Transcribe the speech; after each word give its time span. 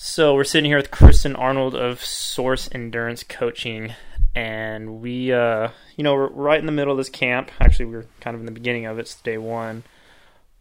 So 0.00 0.36
we're 0.36 0.44
sitting 0.44 0.70
here 0.70 0.76
with 0.76 0.92
Kristen 0.92 1.34
Arnold 1.34 1.74
of 1.74 2.04
Source 2.04 2.68
Endurance 2.70 3.24
Coaching, 3.24 3.94
and 4.32 5.00
we, 5.00 5.32
uh, 5.32 5.70
you 5.96 6.04
know, 6.04 6.14
we're 6.14 6.28
right 6.28 6.60
in 6.60 6.66
the 6.66 6.72
middle 6.72 6.92
of 6.92 6.98
this 6.98 7.08
camp. 7.08 7.50
Actually, 7.58 7.86
we're 7.86 8.06
kind 8.20 8.36
of 8.36 8.40
in 8.40 8.46
the 8.46 8.52
beginning 8.52 8.86
of 8.86 8.98
it. 8.98 9.00
It's 9.00 9.20
day 9.20 9.38
one, 9.38 9.82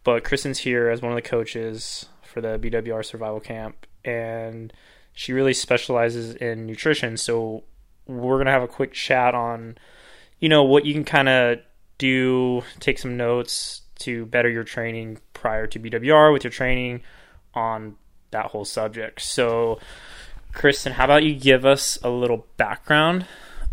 but 0.04 0.24
Kristen's 0.24 0.58
here 0.58 0.90
as 0.90 1.04
one 1.04 1.12
of 1.12 1.16
the 1.16 1.22
coaches 1.22 2.08
for 2.24 2.42
the 2.42 2.58
BWR 2.58 3.06
Survival 3.06 3.40
Camp, 3.40 3.86
and 4.04 4.74
she 5.14 5.34
really 5.34 5.54
specializes 5.54 6.34
in 6.34 6.66
nutrition. 6.66 7.16
So 7.16 7.64
we're 8.08 8.40
gonna 8.40 8.50
have 8.50 8.64
a 8.64 8.68
quick 8.68 8.92
chat 8.92 9.36
on, 9.36 9.78
you 10.40 10.50
know, 10.50 10.64
what 10.64 10.84
you 10.84 10.96
can 10.96 11.06
kind 11.06 11.30
of 11.30 11.60
do, 12.00 12.64
take 12.80 12.98
some 12.98 13.16
notes 13.16 13.82
to 14.00 14.26
better 14.26 14.50
your 14.50 14.64
training 14.64 15.20
prior 15.34 15.68
to 15.68 15.80
BWR 15.80 16.34
with 16.34 16.44
your 16.44 16.50
training 16.50 17.02
on 17.54 17.98
that 18.32 18.48
whole 18.48 18.66
subject. 18.66 19.22
So, 19.22 19.80
Kristen, 20.54 20.94
how 20.94 21.06
about 21.06 21.24
you 21.24 21.36
give 21.36 21.66
us 21.66 21.98
a 22.04 22.10
little 22.10 22.46
background 22.58 23.26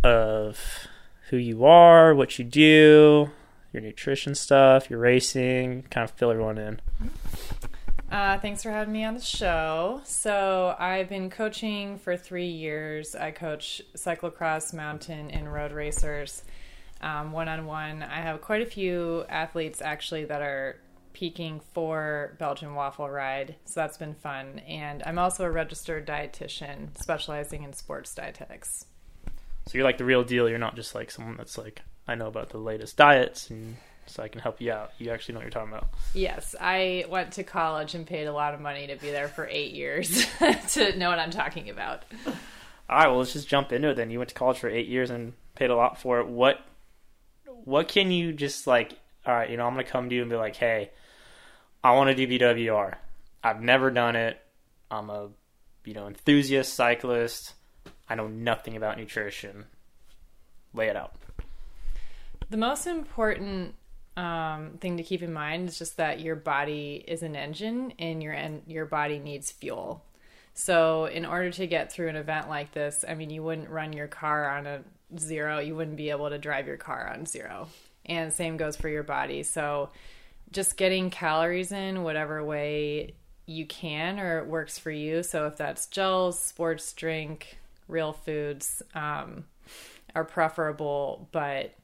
of 0.03 0.87
who 1.31 1.37
you 1.37 1.65
are, 1.65 2.15
what 2.15 2.39
you 2.39 2.45
do, 2.45 3.31
your 3.73 3.83
nutrition 3.83 4.35
stuff, 4.35 4.91
your 4.91 4.99
racing, 4.99 5.83
kind 5.91 6.09
of 6.09 6.11
fill 6.17 6.31
everyone 6.31 6.59
in. 6.59 6.81
Uh, 8.11 8.39
thanks 8.39 8.63
for 8.63 8.71
having 8.71 8.93
me 8.93 9.03
on 9.05 9.15
the 9.15 9.21
show. 9.21 10.01
So, 10.05 10.77
I've 10.79 11.09
been 11.09 11.31
coaching 11.31 11.99
for 11.99 12.17
three 12.17 12.47
years. 12.47 13.17
I 13.17 13.31
coach 13.33 13.83
cyclocross, 13.97 14.73
mountain, 14.73 15.31
and 15.31 15.53
road 15.53 15.73
racers 15.73 16.45
one 17.31 17.49
on 17.49 17.67
one. 17.67 18.03
I 18.03 18.21
have 18.21 18.41
quite 18.41 18.63
a 18.63 18.67
few 18.67 19.25
athletes 19.29 19.83
actually 19.83 20.25
that 20.27 20.41
are 20.41 20.77
peaking 21.15 21.61
for 21.73 22.37
Belgian 22.39 22.75
Waffle 22.75 23.09
Ride, 23.09 23.55
so 23.65 23.81
that's 23.81 23.97
been 23.97 24.15
fun. 24.15 24.59
And 24.69 25.03
I'm 25.07 25.19
also 25.19 25.45
a 25.45 25.51
registered 25.51 26.07
dietitian 26.07 26.97
specializing 26.99 27.63
in 27.63 27.73
sports 27.73 28.15
dietetics. 28.15 28.85
So 29.67 29.79
you're 29.79 29.85
like 29.85 29.99
the 29.99 30.05
real 30.05 30.25
deal. 30.25 30.49
You're 30.49 30.59
not 30.59 30.77
just 30.77 30.95
like 30.95 31.11
someone 31.11 31.37
that's 31.37 31.57
like 31.57 31.81
I 32.07 32.15
know 32.15 32.27
about 32.27 32.51
the 32.51 32.59
latest 32.59 32.97
diets 32.97 33.49
and 33.49 33.77
so 34.07 34.23
I 34.23 34.29
can 34.29 34.41
help 34.41 34.61
you 34.61 34.71
out. 34.71 34.93
You 34.99 35.11
actually 35.11 35.35
know 35.35 35.39
what 35.39 35.45
you're 35.45 35.51
talking 35.51 35.73
about. 35.73 35.89
Yes, 36.13 36.55
I 36.61 37.07
went 37.09 37.33
to 37.33 37.45
college 37.45 37.95
and 37.95 38.07
paid 38.07 38.27
a 38.27 38.33
lot 38.33 38.53
of 38.53 38.61
money 38.61 38.87
to 38.89 38.97
be 38.97 39.11
there 39.11 39.29
for 39.29 39.49
eight 39.51 39.73
years 39.73 40.27
to 40.73 40.97
know 40.99 41.09
what 41.09 41.19
I'm 41.19 41.31
talking 41.31 41.71
about. 41.71 42.03
All 42.27 42.99
right, 42.99 43.09
well 43.09 43.19
let's 43.19 43.33
just 43.33 43.49
jump 43.49 43.73
into 43.73 43.89
it. 43.89 43.95
Then 43.95 44.11
you 44.11 44.19
went 44.19 44.29
to 44.29 44.35
college 44.35 44.59
for 44.59 44.69
eight 44.69 44.89
years 44.89 45.11
and 45.11 45.33
paid 45.55 45.71
a 45.71 45.77
lot 45.77 46.01
for 46.01 46.21
it. 46.21 46.27
What 46.27 46.61
what 47.65 47.89
can 47.89 48.11
you 48.11 48.33
just 48.33 48.67
like? 48.67 48.99
All 49.25 49.35
right, 49.35 49.49
you 49.49 49.57
know 49.57 49.67
I'm 49.67 49.73
gonna 49.73 49.85
come 49.85 50.11
to 50.11 50.15
you 50.15 50.21
and 50.21 50.31
be 50.31 50.37
like, 50.37 50.57
hey, 50.57 50.91
I 51.85 51.93
want 51.93 52.17
to 52.17 52.27
do. 52.27 52.91
I've 53.45 53.61
never 53.61 53.91
done 53.91 54.17
it. 54.17 54.41
I'm 54.91 55.11
a 55.11 55.29
you 55.85 55.93
know 55.93 56.09
enthusiast 56.09 56.73
cyclist. 56.73 57.53
I 58.09 58.15
know 58.15 58.27
nothing 58.27 58.77
about 58.77 58.97
nutrition. 58.97 59.67
Lay 60.73 60.89
it 60.89 60.97
out. 60.97 61.15
The 62.49 62.57
most 62.57 62.87
important 62.87 63.75
um, 64.17 64.79
thing 64.81 64.97
to 64.97 65.03
keep 65.03 65.23
in 65.23 65.33
mind 65.33 65.69
is 65.69 65.79
just 65.79 65.99
that 65.99 66.21
your 66.21 66.37
body 66.37 67.05
is 67.07 67.23
an 67.23 67.37
engine 67.37 67.93
and 67.99 68.23
your 68.23 68.33
en- 68.33 68.63
your 68.67 68.87
body 68.87 69.19
needs 69.19 69.51
fuel. 69.51 70.03
So, 70.55 71.07
in 71.07 71.27
order 71.27 71.51
to 71.51 71.67
get 71.67 71.93
through 71.93 72.09
an 72.09 72.17
event 72.17 72.49
like 72.49 72.73
this, 72.73 73.05
I 73.07 73.15
mean, 73.15 73.29
you 73.29 73.43
wouldn't 73.43 73.69
run 73.69 73.93
your 73.93 74.07
car 74.07 74.49
on 74.57 74.67
a 74.67 74.81
zero. 75.19 75.59
You 75.59 75.75
wouldn't 75.75 75.97
be 75.97 76.11
able 76.11 76.31
to 76.31 76.39
drive 76.39 76.67
your 76.67 76.77
car 76.77 77.13
on 77.13 77.27
zero. 77.27 77.69
And 78.07 78.33
same 78.33 78.57
goes 78.57 78.77
for 78.77 78.89
your 78.89 79.03
body. 79.03 79.43
So, 79.43 79.91
just 80.55 80.77
getting 80.77 81.11
calories 81.11 81.73
in 81.73 82.03
whatever 82.03 82.43
way 82.43 83.15
you 83.47 83.67
can 83.67 84.19
or 84.19 84.39
it 84.39 84.47
works 84.47 84.79
for 84.79 84.91
you. 84.91 85.23
So 85.23 85.47
if 85.47 85.57
that's 85.57 85.87
gels, 85.87 86.39
sports 86.39 86.93
drink, 86.95 87.59
real 87.89 88.13
foods 88.13 88.83
um, 88.95 89.45
are 90.15 90.25
preferable, 90.25 91.29
but 91.33 91.75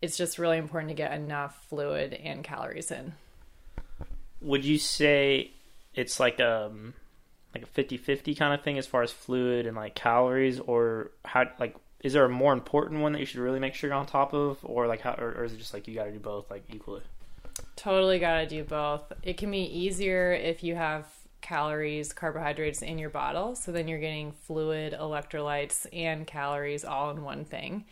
it's 0.00 0.16
just 0.16 0.38
really 0.38 0.58
important 0.58 0.90
to 0.90 0.94
get 0.94 1.12
enough 1.12 1.66
fluid 1.68 2.14
and 2.14 2.42
calories 2.42 2.90
in. 2.90 3.14
Would 4.40 4.64
you 4.64 4.78
say 4.78 5.50
it's 5.94 6.20
like 6.20 6.40
um 6.40 6.94
like 7.54 7.62
a 7.62 7.66
50-50 7.66 8.36
kind 8.36 8.52
of 8.52 8.62
thing 8.62 8.78
as 8.78 8.86
far 8.86 9.02
as 9.02 9.12
fluid 9.12 9.64
and 9.66 9.76
like 9.76 9.94
calories 9.94 10.58
or 10.58 11.12
how 11.24 11.44
like 11.60 11.76
is 12.00 12.12
there 12.12 12.24
a 12.24 12.28
more 12.28 12.52
important 12.52 13.00
one 13.00 13.12
that 13.12 13.20
you 13.20 13.24
should 13.24 13.40
really 13.40 13.60
make 13.60 13.74
sure 13.74 13.88
you're 13.88 13.96
on 13.96 14.04
top 14.06 14.34
of 14.34 14.58
or 14.62 14.86
like 14.86 15.00
how 15.00 15.14
or, 15.14 15.32
or 15.38 15.44
is 15.44 15.54
it 15.54 15.58
just 15.58 15.72
like 15.72 15.88
you 15.88 15.94
got 15.94 16.04
to 16.04 16.12
do 16.12 16.18
both 16.18 16.50
like 16.50 16.64
equally? 16.72 17.02
Totally 17.76 18.18
got 18.18 18.40
to 18.40 18.46
do 18.46 18.64
both. 18.64 19.12
It 19.22 19.36
can 19.36 19.50
be 19.50 19.62
easier 19.62 20.32
if 20.32 20.62
you 20.62 20.74
have 20.76 21.06
calories, 21.44 22.12
carbohydrates 22.12 22.80
in 22.80 22.98
your 22.98 23.10
bottle. 23.10 23.54
So 23.54 23.70
then 23.70 23.86
you're 23.86 23.98
getting 23.98 24.32
fluid, 24.32 24.96
electrolytes, 24.98 25.86
and 25.92 26.26
calories 26.26 26.84
all 26.84 27.10
in 27.10 27.22
one 27.22 27.44
thing. 27.44 27.84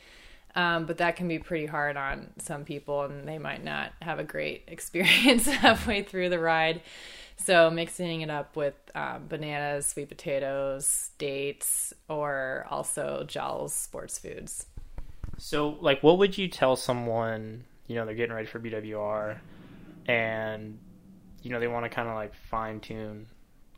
Um, 0.54 0.86
but 0.86 0.98
that 0.98 1.16
can 1.16 1.28
be 1.28 1.38
pretty 1.38 1.66
hard 1.66 1.96
on 1.96 2.30
some 2.38 2.64
people, 2.64 3.02
and 3.02 3.26
they 3.26 3.38
might 3.38 3.64
not 3.64 3.92
have 4.02 4.18
a 4.18 4.24
great 4.24 4.64
experience 4.68 5.46
halfway 5.46 6.02
through 6.02 6.30
the 6.30 6.38
ride. 6.38 6.82
So 7.36 7.70
mixing 7.70 8.20
it 8.20 8.30
up 8.30 8.56
with 8.56 8.74
um, 8.94 9.26
bananas, 9.28 9.86
sweet 9.86 10.08
potatoes, 10.08 11.10
dates, 11.18 11.92
or 12.08 12.66
also 12.70 13.24
gels, 13.26 13.74
sports 13.74 14.18
foods. 14.18 14.66
So, 15.38 15.76
like, 15.80 16.02
what 16.02 16.18
would 16.18 16.38
you 16.38 16.46
tell 16.48 16.76
someone? 16.76 17.64
You 17.88 17.96
know, 17.96 18.06
they're 18.06 18.14
getting 18.14 18.34
ready 18.34 18.46
for 18.46 18.60
BWR 18.60 19.38
and 20.06 20.78
you 21.42 21.50
know 21.50 21.60
they 21.60 21.68
want 21.68 21.84
to 21.84 21.88
kind 21.88 22.08
of 22.08 22.14
like 22.14 22.34
fine 22.34 22.80
tune 22.80 23.26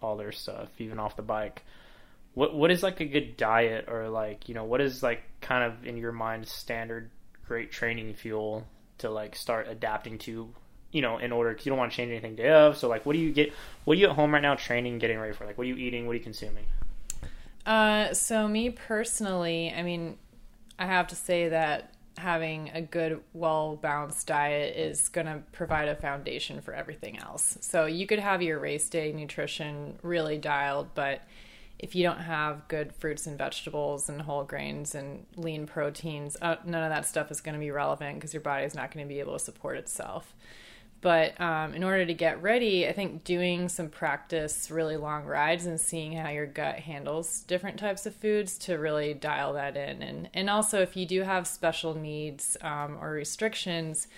all 0.02 0.16
their 0.16 0.32
stuff 0.32 0.68
even 0.78 0.98
off 0.98 1.16
the 1.16 1.22
bike. 1.22 1.62
What 2.34 2.54
what 2.54 2.70
is 2.70 2.82
like 2.82 3.00
a 3.00 3.04
good 3.04 3.36
diet 3.36 3.86
or 3.88 4.08
like 4.08 4.48
you 4.48 4.54
know 4.54 4.64
what 4.64 4.80
is 4.80 5.02
like 5.02 5.22
kind 5.40 5.64
of 5.64 5.86
in 5.86 5.96
your 5.96 6.12
mind 6.12 6.46
standard 6.46 7.10
great 7.46 7.70
training 7.70 8.14
fuel 8.14 8.66
to 8.98 9.10
like 9.10 9.36
start 9.36 9.68
adapting 9.68 10.18
to 10.18 10.48
you 10.92 11.02
know 11.02 11.18
in 11.18 11.32
order 11.32 11.50
because 11.50 11.66
you 11.66 11.70
don't 11.70 11.78
want 11.78 11.92
to 11.92 11.96
change 11.96 12.10
anything 12.10 12.36
day 12.36 12.50
of 12.50 12.76
so 12.76 12.88
like 12.88 13.04
what 13.04 13.12
do 13.12 13.18
you 13.18 13.32
get 13.32 13.52
what 13.84 13.96
are 13.96 14.00
you 14.00 14.08
at 14.08 14.14
home 14.14 14.32
right 14.32 14.42
now 14.42 14.54
training 14.54 14.98
getting 14.98 15.18
ready 15.18 15.32
for? 15.32 15.44
Like 15.44 15.58
what 15.58 15.64
are 15.64 15.68
you 15.68 15.76
eating? 15.76 16.06
What 16.06 16.12
are 16.12 16.16
you 16.16 16.22
consuming? 16.22 16.64
Uh 17.64 18.12
so 18.12 18.46
me 18.46 18.70
personally 18.70 19.72
i 19.74 19.82
mean 19.82 20.18
i 20.78 20.84
have 20.84 21.06
to 21.06 21.16
say 21.16 21.48
that 21.48 21.93
having 22.16 22.70
a 22.74 22.80
good, 22.80 23.20
well 23.32 23.76
balanced 23.76 24.26
diet 24.26 24.76
is 24.76 25.08
going 25.08 25.26
to 25.26 25.42
provide 25.52 25.88
a 25.88 25.96
foundation 25.96 26.60
for 26.60 26.74
everything 26.74 27.18
else. 27.18 27.58
So 27.60 27.86
you 27.86 28.06
could 28.06 28.20
have 28.20 28.42
your 28.42 28.58
race 28.58 28.88
day 28.88 29.12
nutrition 29.12 29.98
really 30.02 30.38
dialed, 30.38 30.94
but 30.94 31.22
if 31.78 31.94
you 31.94 32.04
don't 32.04 32.20
have 32.20 32.66
good 32.68 32.94
fruits 32.94 33.26
and 33.26 33.36
vegetables 33.36 34.08
and 34.08 34.22
whole 34.22 34.44
grains 34.44 34.94
and 34.94 35.26
lean 35.36 35.66
proteins, 35.66 36.36
uh, 36.40 36.56
none 36.64 36.82
of 36.84 36.90
that 36.90 37.04
stuff 37.04 37.30
is 37.30 37.40
going 37.40 37.54
to 37.54 37.58
be 37.58 37.70
relevant 37.70 38.14
because 38.14 38.32
your 38.32 38.40
body 38.40 38.64
is 38.64 38.74
not 38.74 38.92
going 38.92 39.04
to 39.04 39.12
be 39.12 39.20
able 39.20 39.32
to 39.32 39.38
support 39.38 39.76
itself. 39.76 40.34
But 41.04 41.38
um, 41.38 41.74
in 41.74 41.84
order 41.84 42.06
to 42.06 42.14
get 42.14 42.42
ready, 42.42 42.88
I 42.88 42.92
think 42.92 43.24
doing 43.24 43.68
some 43.68 43.90
practice, 43.90 44.70
really 44.70 44.96
long 44.96 45.26
rides, 45.26 45.66
and 45.66 45.78
seeing 45.78 46.14
how 46.14 46.30
your 46.30 46.46
gut 46.46 46.76
handles 46.76 47.42
different 47.42 47.78
types 47.78 48.06
of 48.06 48.14
foods 48.14 48.56
to 48.60 48.78
really 48.78 49.12
dial 49.12 49.52
that 49.52 49.76
in. 49.76 50.00
And 50.00 50.30
and 50.32 50.48
also, 50.48 50.80
if 50.80 50.96
you 50.96 51.04
do 51.04 51.20
have 51.20 51.46
special 51.46 51.92
needs 51.92 52.56
um, 52.62 52.96
or 52.98 53.10
restrictions, 53.10 54.08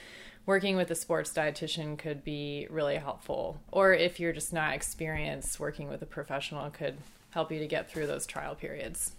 working 0.46 0.76
with 0.76 0.88
a 0.92 0.94
sports 0.94 1.32
dietitian 1.32 1.98
could 1.98 2.22
be 2.22 2.68
really 2.70 2.98
helpful. 2.98 3.60
Or 3.72 3.92
if 3.92 4.20
you're 4.20 4.32
just 4.32 4.52
not 4.52 4.72
experienced, 4.72 5.58
working 5.58 5.88
with 5.88 6.02
a 6.02 6.06
professional 6.06 6.70
could 6.70 6.98
help 7.30 7.50
you 7.50 7.58
to 7.58 7.66
get 7.66 7.90
through 7.90 8.06
those 8.06 8.28
trial 8.28 8.54
periods. 8.54 9.10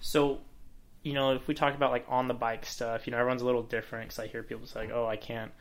So, 0.00 0.40
you 1.04 1.12
know, 1.12 1.32
if 1.32 1.46
we 1.46 1.54
talk 1.54 1.76
about 1.76 1.92
like 1.92 2.06
on 2.08 2.26
the 2.26 2.34
bike 2.34 2.66
stuff, 2.66 3.06
you 3.06 3.12
know, 3.12 3.18
everyone's 3.18 3.42
a 3.42 3.46
little 3.46 3.62
different 3.62 4.08
because 4.08 4.18
I 4.18 4.26
hear 4.26 4.42
people 4.42 4.66
say, 4.66 4.90
"Oh, 4.92 5.06
I 5.06 5.14
can't." 5.14 5.52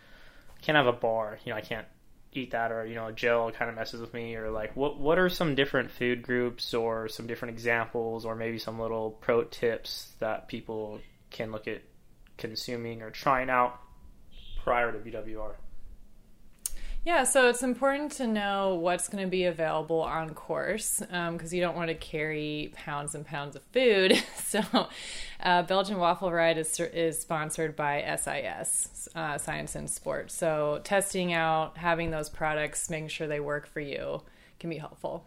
Can't 0.63 0.75
have 0.75 0.88
a 0.88 0.94
bar. 0.94 1.38
You 1.46 1.51
know, 1.51 1.57
I 1.57 1.62
can't 1.62 1.88
eat 2.31 2.51
that, 2.51 2.72
or 2.72 2.85
you 2.85 2.96
know, 2.96 3.12
gel 3.12 3.51
kind 3.51 3.69
of 3.69 3.75
messes 3.75 4.01
with 4.01 4.13
me, 4.13 4.35
or 4.35 4.50
like, 4.50 4.75
what 4.75 5.00
what 5.00 5.19
are 5.19 5.29
some 5.29 5.56
different 5.56 5.91
food 5.91 6.22
groups, 6.24 6.73
or 6.73 7.08
some 7.08 7.28
different 7.28 7.53
examples, 7.53 8.26
or 8.26 8.35
maybe 8.35 8.58
some 8.58 8.79
little 8.79 9.11
pro 9.11 9.43
tips 9.43 10.14
that 10.20 10.47
people 10.47 10.99
can 11.29 11.52
look 11.52 11.67
at 11.67 11.82
consuming 12.37 13.02
or 13.02 13.11
trying 13.11 13.49
out 13.49 13.79
prior 14.64 14.91
to 14.91 14.97
BWR? 14.97 15.53
Yeah, 17.05 17.26
so 17.26 17.50
it's 17.50 17.64
important 17.64 18.14
to 18.14 18.28
know 18.28 18.76
what's 18.76 19.09
going 19.09 19.26
to 19.26 19.29
be 19.29 19.44
available 19.44 20.00
on 20.00 20.34
course 20.34 21.00
because 21.02 21.52
um, 21.52 21.55
you 21.55 21.59
don't 21.59 21.76
want 21.76 21.90
to 21.90 21.96
carry 21.96 22.72
pounds 22.73 23.14
and 23.14 23.26
pounds 23.26 23.58
of 23.58 23.64
food. 23.73 24.23
so, 24.38 24.61
uh, 25.41 25.64
Belgian 25.64 25.97
Waffle 25.97 26.32
Ride 26.32 26.58
is, 26.58 26.79
is 26.79 27.20
sponsored 27.20 27.76
by 27.76 28.17
SIS, 28.17 29.09
uh, 29.16 29.38
Science 29.38 29.76
in 29.76 29.90
Sport. 29.90 30.32
So, 30.32 30.79
testing 30.85 31.34
out, 31.34 31.78
having 31.78 32.09
those 32.09 32.29
products, 32.29 32.90
making 32.90 33.09
sure 33.09 33.28
they 33.28 33.41
work 33.41 33.67
for 33.67 33.82
you 33.82 34.22
can 34.61 34.70
be 34.70 34.78
helpful. 34.78 35.26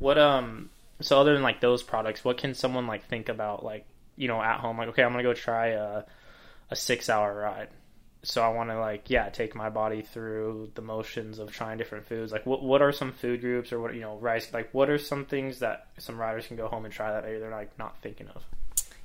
What, 0.00 0.18
um, 0.18 0.70
so 1.00 1.20
other 1.20 1.34
than 1.34 1.44
like 1.44 1.60
those 1.60 1.84
products, 1.84 2.24
what 2.24 2.36
can 2.36 2.52
someone 2.52 2.88
like 2.88 3.06
think 3.06 3.28
about, 3.28 3.64
like, 3.64 3.86
you 4.16 4.26
know, 4.26 4.42
at 4.42 4.58
home? 4.58 4.76
Like, 4.76 4.88
okay, 4.88 5.04
I'm 5.04 5.12
going 5.12 5.22
to 5.22 5.30
go 5.30 5.34
try 5.34 5.68
a, 5.68 6.02
a 6.68 6.74
six 6.74 7.08
hour 7.08 7.32
ride 7.32 7.68
so 8.24 8.42
I 8.42 8.48
want 8.48 8.70
to 8.70 8.78
like 8.80 9.10
yeah 9.10 9.28
take 9.28 9.54
my 9.54 9.70
body 9.70 10.02
through 10.02 10.70
the 10.74 10.82
motions 10.82 11.38
of 11.38 11.52
trying 11.52 11.78
different 11.78 12.06
foods. 12.06 12.32
Like 12.32 12.46
what 12.46 12.62
what 12.62 12.82
are 12.82 12.92
some 12.92 13.12
food 13.12 13.40
groups 13.40 13.72
or 13.72 13.80
what 13.80 13.94
you 13.94 14.00
know 14.00 14.16
rice 14.16 14.52
like 14.52 14.72
what 14.72 14.90
are 14.90 14.98
some 14.98 15.24
things 15.24 15.60
that 15.60 15.86
some 15.98 16.18
riders 16.18 16.46
can 16.46 16.56
go 16.56 16.68
home 16.68 16.84
and 16.84 16.92
try 16.92 17.12
that 17.12 17.24
maybe 17.24 17.38
they're 17.38 17.50
like 17.50 17.78
not 17.78 17.96
thinking 18.02 18.28
of. 18.34 18.42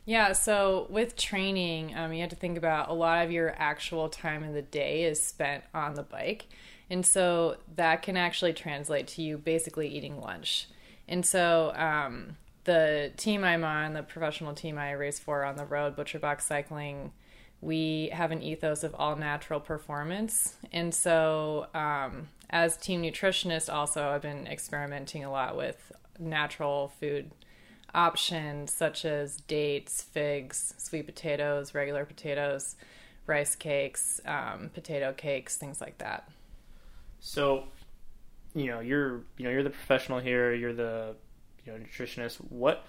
Yeah, 0.06 0.32
so 0.32 0.88
with 0.90 1.16
training, 1.16 1.96
um, 1.96 2.14
you 2.14 2.22
have 2.22 2.32
to 2.32 2.36
think 2.36 2.58
about 2.58 2.90
a 2.90 2.94
lot 2.94 3.24
of 3.24 3.32
your 3.32 3.54
actual 3.56 4.10
time 4.10 4.44
in 4.44 4.54
the 4.54 4.62
day 4.64 5.04
is 5.04 5.22
spent 5.22 5.64
on 5.72 5.94
the 5.94 6.02
bike. 6.02 6.48
And 6.90 7.06
so 7.06 7.58
that 7.76 8.02
can 8.02 8.18
actually 8.18 8.54
translate 8.54 9.08
to 9.10 9.22
you 9.22 9.38
basically 9.38 9.88
eating 9.88 10.20
lunch. 10.20 10.68
And 11.08 11.24
so 11.24 11.74
um, 11.76 12.38
the 12.64 13.12
team 13.18 13.44
I'm 13.44 13.64
on, 13.64 13.94
the 13.94 14.02
professional 14.02 14.54
team 14.54 14.78
I 14.78 14.92
race 14.92 15.20
for 15.20 15.44
on 15.44 15.58
the 15.58 15.66
road, 15.66 15.96
Butcherbox 15.96 16.42
Cycling, 16.42 17.12
we 17.62 18.10
have 18.14 18.32
an 18.32 18.42
ethos 18.42 18.84
of 18.84 18.96
all 18.96 19.16
natural 19.16 19.60
performance. 19.60 20.56
And 20.72 20.94
so, 20.94 21.68
um, 21.74 22.30
as 22.50 22.78
team 22.78 23.02
nutritionist, 23.02 23.72
also, 23.72 24.10
I've 24.10 24.22
been 24.22 24.48
experimenting 24.48 25.24
a 25.24 25.32
lot 25.32 25.58
with 25.58 25.92
natural 26.18 26.94
food 27.00 27.32
options 27.94 28.74
such 28.74 29.06
as 29.06 29.38
dates, 29.38 30.02
figs, 30.02 30.74
sweet 30.78 31.06
potatoes, 31.06 31.74
regular 31.74 32.06
potatoes, 32.06 32.76
rice 33.28 33.56
cakes, 33.56 34.22
um, 34.26 34.70
potato 34.74 35.14
cakes, 35.14 35.58
things 35.58 35.82
like 35.82 35.98
that. 35.98 36.30
So, 37.20 37.66
you 38.56 38.68
know, 38.68 38.80
you're 38.80 39.22
you 39.38 39.46
know 39.46 39.50
you're 39.50 39.64
the 39.64 39.70
professional 39.70 40.20
here. 40.20 40.54
You're 40.54 40.74
the 40.74 41.16
you 41.66 41.74
know 41.74 41.80
nutritionist. 41.80 42.38
What 42.50 42.86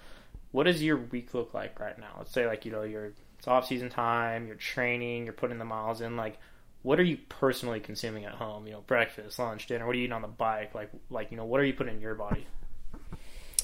what 0.51 0.63
does 0.63 0.81
your 0.81 0.97
week 0.97 1.33
look 1.33 1.53
like 1.53 1.79
right 1.79 1.97
now? 1.99 2.15
Let's 2.17 2.31
say 2.31 2.47
like 2.47 2.65
you 2.65 2.71
know 2.71 2.83
you're 2.83 3.11
it's 3.41 3.47
off 3.47 3.65
season 3.65 3.89
time. 3.89 4.45
You're 4.45 4.55
training. 4.55 5.23
You're 5.23 5.33
putting 5.33 5.57
the 5.57 5.65
miles 5.65 5.99
in. 5.99 6.15
Like, 6.15 6.37
what 6.83 6.99
are 6.99 7.03
you 7.03 7.17
personally 7.27 7.79
consuming 7.79 8.23
at 8.23 8.33
home? 8.33 8.67
You 8.67 8.73
know, 8.73 8.81
breakfast, 8.81 9.39
lunch, 9.39 9.65
dinner. 9.65 9.87
What 9.87 9.95
are 9.95 9.97
you 9.97 10.03
eating 10.03 10.13
on 10.13 10.21
the 10.21 10.27
bike? 10.27 10.75
Like, 10.75 10.91
like 11.09 11.31
you 11.31 11.37
know, 11.37 11.45
what 11.45 11.59
are 11.59 11.63
you 11.63 11.73
putting 11.73 11.95
in 11.95 12.01
your 12.01 12.13
body? 12.13 12.45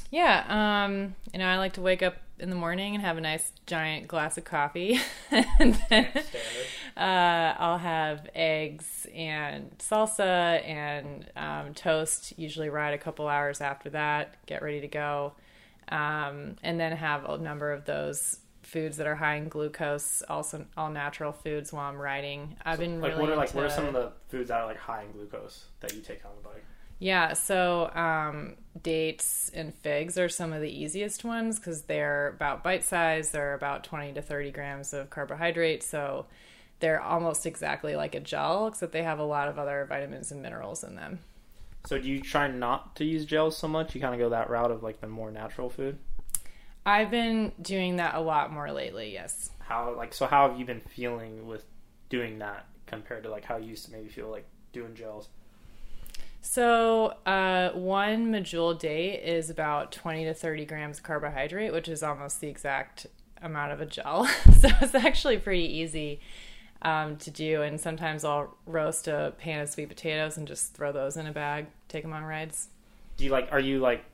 Yeah, 0.10 0.86
um, 0.88 1.14
you 1.32 1.38
know, 1.38 1.46
I 1.46 1.58
like 1.58 1.74
to 1.74 1.82
wake 1.82 2.02
up 2.02 2.16
in 2.40 2.50
the 2.50 2.56
morning 2.56 2.96
and 2.96 3.04
have 3.04 3.18
a 3.18 3.22
nice 3.22 3.52
giant 3.68 4.08
glass 4.08 4.36
of 4.36 4.46
coffee, 4.46 5.00
and 5.32 5.80
then 5.92 6.08
uh, 6.98 7.54
I'll 7.60 7.78
have 7.78 8.28
eggs 8.34 9.06
and 9.14 9.78
salsa 9.78 10.66
and 10.68 11.30
um, 11.36 11.76
toast. 11.76 12.34
Usually, 12.36 12.70
ride 12.70 12.96
a 12.96 12.98
couple 12.98 13.28
hours 13.28 13.62
after 13.62 13.92
that, 13.92 14.44
get 14.48 14.64
ready 14.64 14.82
to 14.82 14.88
go, 14.88 15.34
um, 15.90 16.56
and 16.64 16.80
then 16.80 16.94
have 16.94 17.26
a 17.26 17.38
number 17.38 17.72
of 17.72 17.86
those 17.86 18.40
foods 18.68 18.98
that 18.98 19.08
are 19.08 19.16
high 19.16 19.36
in 19.36 19.48
glucose, 19.48 20.22
also 20.30 20.66
all 20.76 20.90
natural 20.90 21.32
foods 21.32 21.72
while 21.72 21.90
I'm 21.90 21.98
riding. 21.98 22.58
I've 22.66 22.80
been 22.80 23.00
like 23.00 23.12
really 23.12 23.22
what 23.24 23.32
are 23.32 23.36
like 23.38 23.50
into, 23.50 23.58
what 23.58 23.66
are 23.66 23.70
some 23.70 23.86
of 23.86 23.94
the 23.94 24.12
foods 24.28 24.50
that 24.50 24.60
are 24.60 24.66
like 24.66 24.78
high 24.78 25.04
in 25.04 25.12
glucose 25.12 25.66
that 25.80 25.94
you 25.94 26.02
take 26.02 26.26
on 26.26 26.32
the 26.42 26.50
bike? 26.50 26.64
Yeah, 27.00 27.34
so 27.34 27.92
um, 27.94 28.56
dates 28.82 29.52
and 29.54 29.74
figs 29.74 30.18
are 30.18 30.30
some 30.30 30.52
of 30.52 30.62
the 30.62 30.70
easiest 30.70 31.24
ones 31.24 31.60
because 31.60 31.84
they're 31.84 32.30
about 32.30 32.64
bite 32.64 32.84
size. 32.84 33.30
They're 33.30 33.54
about 33.54 33.84
20 33.84 34.14
to 34.14 34.22
30 34.22 34.52
grams 34.52 34.94
of 34.94 35.10
carbohydrate. 35.12 35.84
So 35.84 36.26
they're 36.80 37.02
almost 37.02 37.46
exactly 37.46 37.96
like 37.96 38.16
a 38.16 38.20
gel, 38.20 38.68
except 38.68 38.92
they 38.94 39.04
have 39.04 39.20
a 39.20 39.24
lot 39.24 39.48
of 39.48 39.60
other 39.60 39.86
vitamins 39.88 40.32
and 40.32 40.42
minerals 40.42 40.84
in 40.84 40.96
them. 40.96 41.20
So 41.86 42.00
do 42.00 42.08
you 42.08 42.20
try 42.20 42.48
not 42.48 42.96
to 42.98 43.06
use 43.06 43.26
gels 43.26 43.56
so 43.56 43.68
much? 43.68 43.94
You 43.96 44.02
kind 44.02 44.14
of 44.14 44.20
go 44.20 44.30
that 44.30 44.50
route 44.50 44.72
of 44.72 44.84
like 44.84 45.00
the 45.00 45.08
more 45.08 45.32
natural 45.32 45.70
food. 45.70 46.00
I've 46.88 47.12
been 47.12 47.52
doing 47.62 47.98
that 47.98 48.16
a 48.16 48.22
lot 48.22 48.54
more 48.54 48.72
lately, 48.72 49.12
yes. 49.12 49.50
How 49.60 49.94
like 49.94 50.14
so? 50.14 50.26
How 50.26 50.48
have 50.48 50.58
you 50.58 50.66
been 50.66 50.80
feeling 50.80 51.46
with 51.46 51.66
doing 52.08 52.40
that 52.40 52.66
compared 52.86 53.24
to 53.24 53.30
like 53.30 53.44
how 53.44 53.58
you 53.58 53.68
used 53.68 53.84
to 53.88 53.92
maybe 53.92 54.08
feel 54.08 54.30
like 54.30 54.46
doing 54.72 54.96
gels? 54.96 55.28
So, 56.40 57.16
uh, 57.26 57.72
one 57.72 58.32
medjool 58.32 58.80
date 58.80 59.22
is 59.22 59.50
about 59.50 59.92
20 59.92 60.24
to 60.26 60.34
30 60.34 60.64
grams 60.64 61.00
of 61.00 61.04
carbohydrate, 61.04 61.74
which 61.74 61.90
is 61.90 62.04
almost 62.04 62.40
the 62.40 62.48
exact 62.48 63.06
amount 63.42 63.74
of 63.74 63.82
a 63.82 63.86
gel. 63.86 64.26
so, 64.58 64.70
it's 64.80 64.96
actually 64.96 65.40
pretty 65.40 65.66
easy 65.66 66.22
um, 66.84 67.18
to 67.18 67.30
do. 67.30 67.64
And 67.64 67.82
sometimes 67.82 68.24
I'll 68.24 68.56
roast 68.66 69.10
a 69.10 69.34
pan 69.38 69.60
of 69.60 69.68
sweet 69.68 69.90
potatoes 69.90 70.38
and 70.38 70.48
just 70.48 70.74
throw 70.74 70.94
those 70.94 71.18
in 71.18 71.28
a 71.28 71.34
bag, 71.34 71.66
take 71.90 72.04
them 72.04 72.14
on 72.14 72.24
rides. 72.24 72.70
Do 73.18 73.26
you 73.26 73.32
like, 73.32 73.50
are 73.52 73.60
you 73.60 73.80
like, 73.80 74.06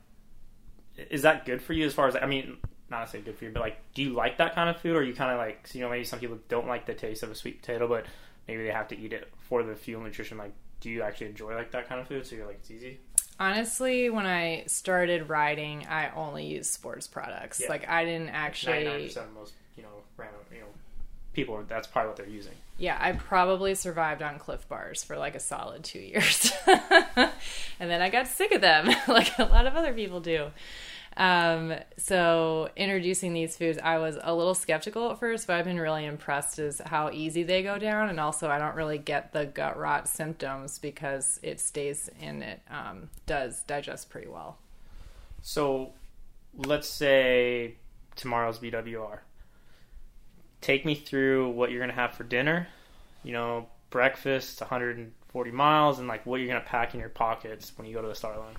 is 0.96 1.22
that 1.22 1.44
good 1.44 1.62
for 1.62 1.72
you 1.72 1.86
as 1.86 1.94
far 1.94 2.08
as, 2.08 2.16
I 2.16 2.26
mean, 2.26 2.58
not 2.90 3.04
to 3.06 3.10
say 3.10 3.20
good 3.20 3.36
for 3.36 3.44
you, 3.44 3.50
but 3.50 3.60
like, 3.60 3.78
do 3.94 4.02
you 4.02 4.10
like 4.10 4.38
that 4.38 4.54
kind 4.54 4.68
of 4.68 4.80
food? 4.80 4.96
Or 4.96 5.02
you 5.02 5.14
kind 5.14 5.30
of 5.30 5.38
like, 5.38 5.68
you 5.72 5.80
know, 5.80 5.90
maybe 5.90 6.04
some 6.04 6.18
people 6.18 6.38
don't 6.48 6.66
like 6.66 6.86
the 6.86 6.94
taste 6.94 7.22
of 7.22 7.30
a 7.30 7.34
sweet 7.34 7.60
potato, 7.60 7.88
but 7.88 8.06
maybe 8.46 8.62
they 8.62 8.70
have 8.70 8.88
to 8.88 8.98
eat 8.98 9.12
it 9.12 9.32
for 9.38 9.62
the 9.62 9.74
fuel 9.74 10.02
nutrition. 10.02 10.38
Like, 10.38 10.52
do 10.80 10.90
you 10.90 11.02
actually 11.02 11.28
enjoy 11.28 11.54
like 11.54 11.72
that 11.72 11.88
kind 11.88 12.00
of 12.00 12.06
food? 12.06 12.26
So 12.26 12.36
you're 12.36 12.46
like, 12.46 12.58
it's 12.60 12.70
easy? 12.70 12.98
Honestly, 13.40 14.10
when 14.10 14.26
I 14.26 14.64
started 14.66 15.28
riding, 15.28 15.86
I 15.88 16.10
only 16.10 16.46
used 16.46 16.72
sports 16.72 17.08
products. 17.08 17.60
Yeah. 17.60 17.68
Like 17.68 17.88
I 17.88 18.04
didn't 18.04 18.28
actually. 18.28 18.84
99% 18.84 19.16
of 19.16 19.34
most, 19.34 19.54
you 19.76 19.82
know, 19.82 19.88
random, 20.16 20.40
you 20.52 20.60
know, 20.60 20.66
people, 21.34 21.62
that's 21.68 21.86
probably 21.86 22.08
what 22.08 22.16
they're 22.16 22.26
using. 22.26 22.54
Yeah, 22.78 22.96
I 23.00 23.12
probably 23.12 23.74
survived 23.74 24.22
on 24.22 24.38
Clif 24.38 24.68
Bars 24.68 25.04
for 25.04 25.16
like 25.16 25.34
a 25.34 25.40
solid 25.40 25.84
two 25.84 26.00
years, 26.00 26.52
and 26.66 27.30
then 27.78 28.00
I 28.00 28.08
got 28.08 28.26
sick 28.26 28.52
of 28.52 28.60
them, 28.60 28.86
like 29.08 29.38
a 29.38 29.44
lot 29.44 29.66
of 29.66 29.76
other 29.76 29.92
people 29.92 30.20
do. 30.20 30.50
Um, 31.16 31.74
so 31.96 32.70
introducing 32.76 33.32
these 33.34 33.56
foods, 33.56 33.78
I 33.82 33.98
was 33.98 34.18
a 34.20 34.34
little 34.34 34.54
skeptical 34.54 35.12
at 35.12 35.20
first, 35.20 35.46
but 35.46 35.54
I've 35.54 35.64
been 35.64 35.78
really 35.78 36.04
impressed 36.04 36.58
as 36.58 36.80
how 36.84 37.10
easy 37.10 37.44
they 37.44 37.62
go 37.62 37.78
down, 37.78 38.08
and 38.08 38.18
also 38.18 38.50
I 38.50 38.58
don't 38.58 38.74
really 38.74 38.98
get 38.98 39.32
the 39.32 39.46
gut 39.46 39.78
rot 39.78 40.08
symptoms 40.08 40.78
because 40.78 41.38
it 41.42 41.60
stays 41.60 42.10
in 42.20 42.42
it 42.42 42.60
um, 42.68 43.10
does 43.26 43.62
digest 43.62 44.10
pretty 44.10 44.28
well. 44.28 44.58
So 45.42 45.92
let's 46.56 46.88
say 46.88 47.76
tomorrow's 48.16 48.58
BWR. 48.58 49.18
Take 50.64 50.86
me 50.86 50.94
through 50.94 51.50
what 51.50 51.70
you're 51.70 51.80
going 51.80 51.90
to 51.90 51.94
have 51.94 52.14
for 52.14 52.24
dinner. 52.24 52.66
You 53.22 53.32
know, 53.32 53.66
breakfast, 53.90 54.62
140 54.62 55.50
miles, 55.50 55.98
and 55.98 56.08
like 56.08 56.24
what 56.24 56.40
you're 56.40 56.48
going 56.48 56.58
to 56.58 56.66
pack 56.66 56.94
in 56.94 57.00
your 57.00 57.10
pockets 57.10 57.72
when 57.76 57.86
you 57.86 57.92
go 57.92 58.00
to 58.00 58.08
the 58.08 58.14
start 58.14 58.38
line. 58.38 58.56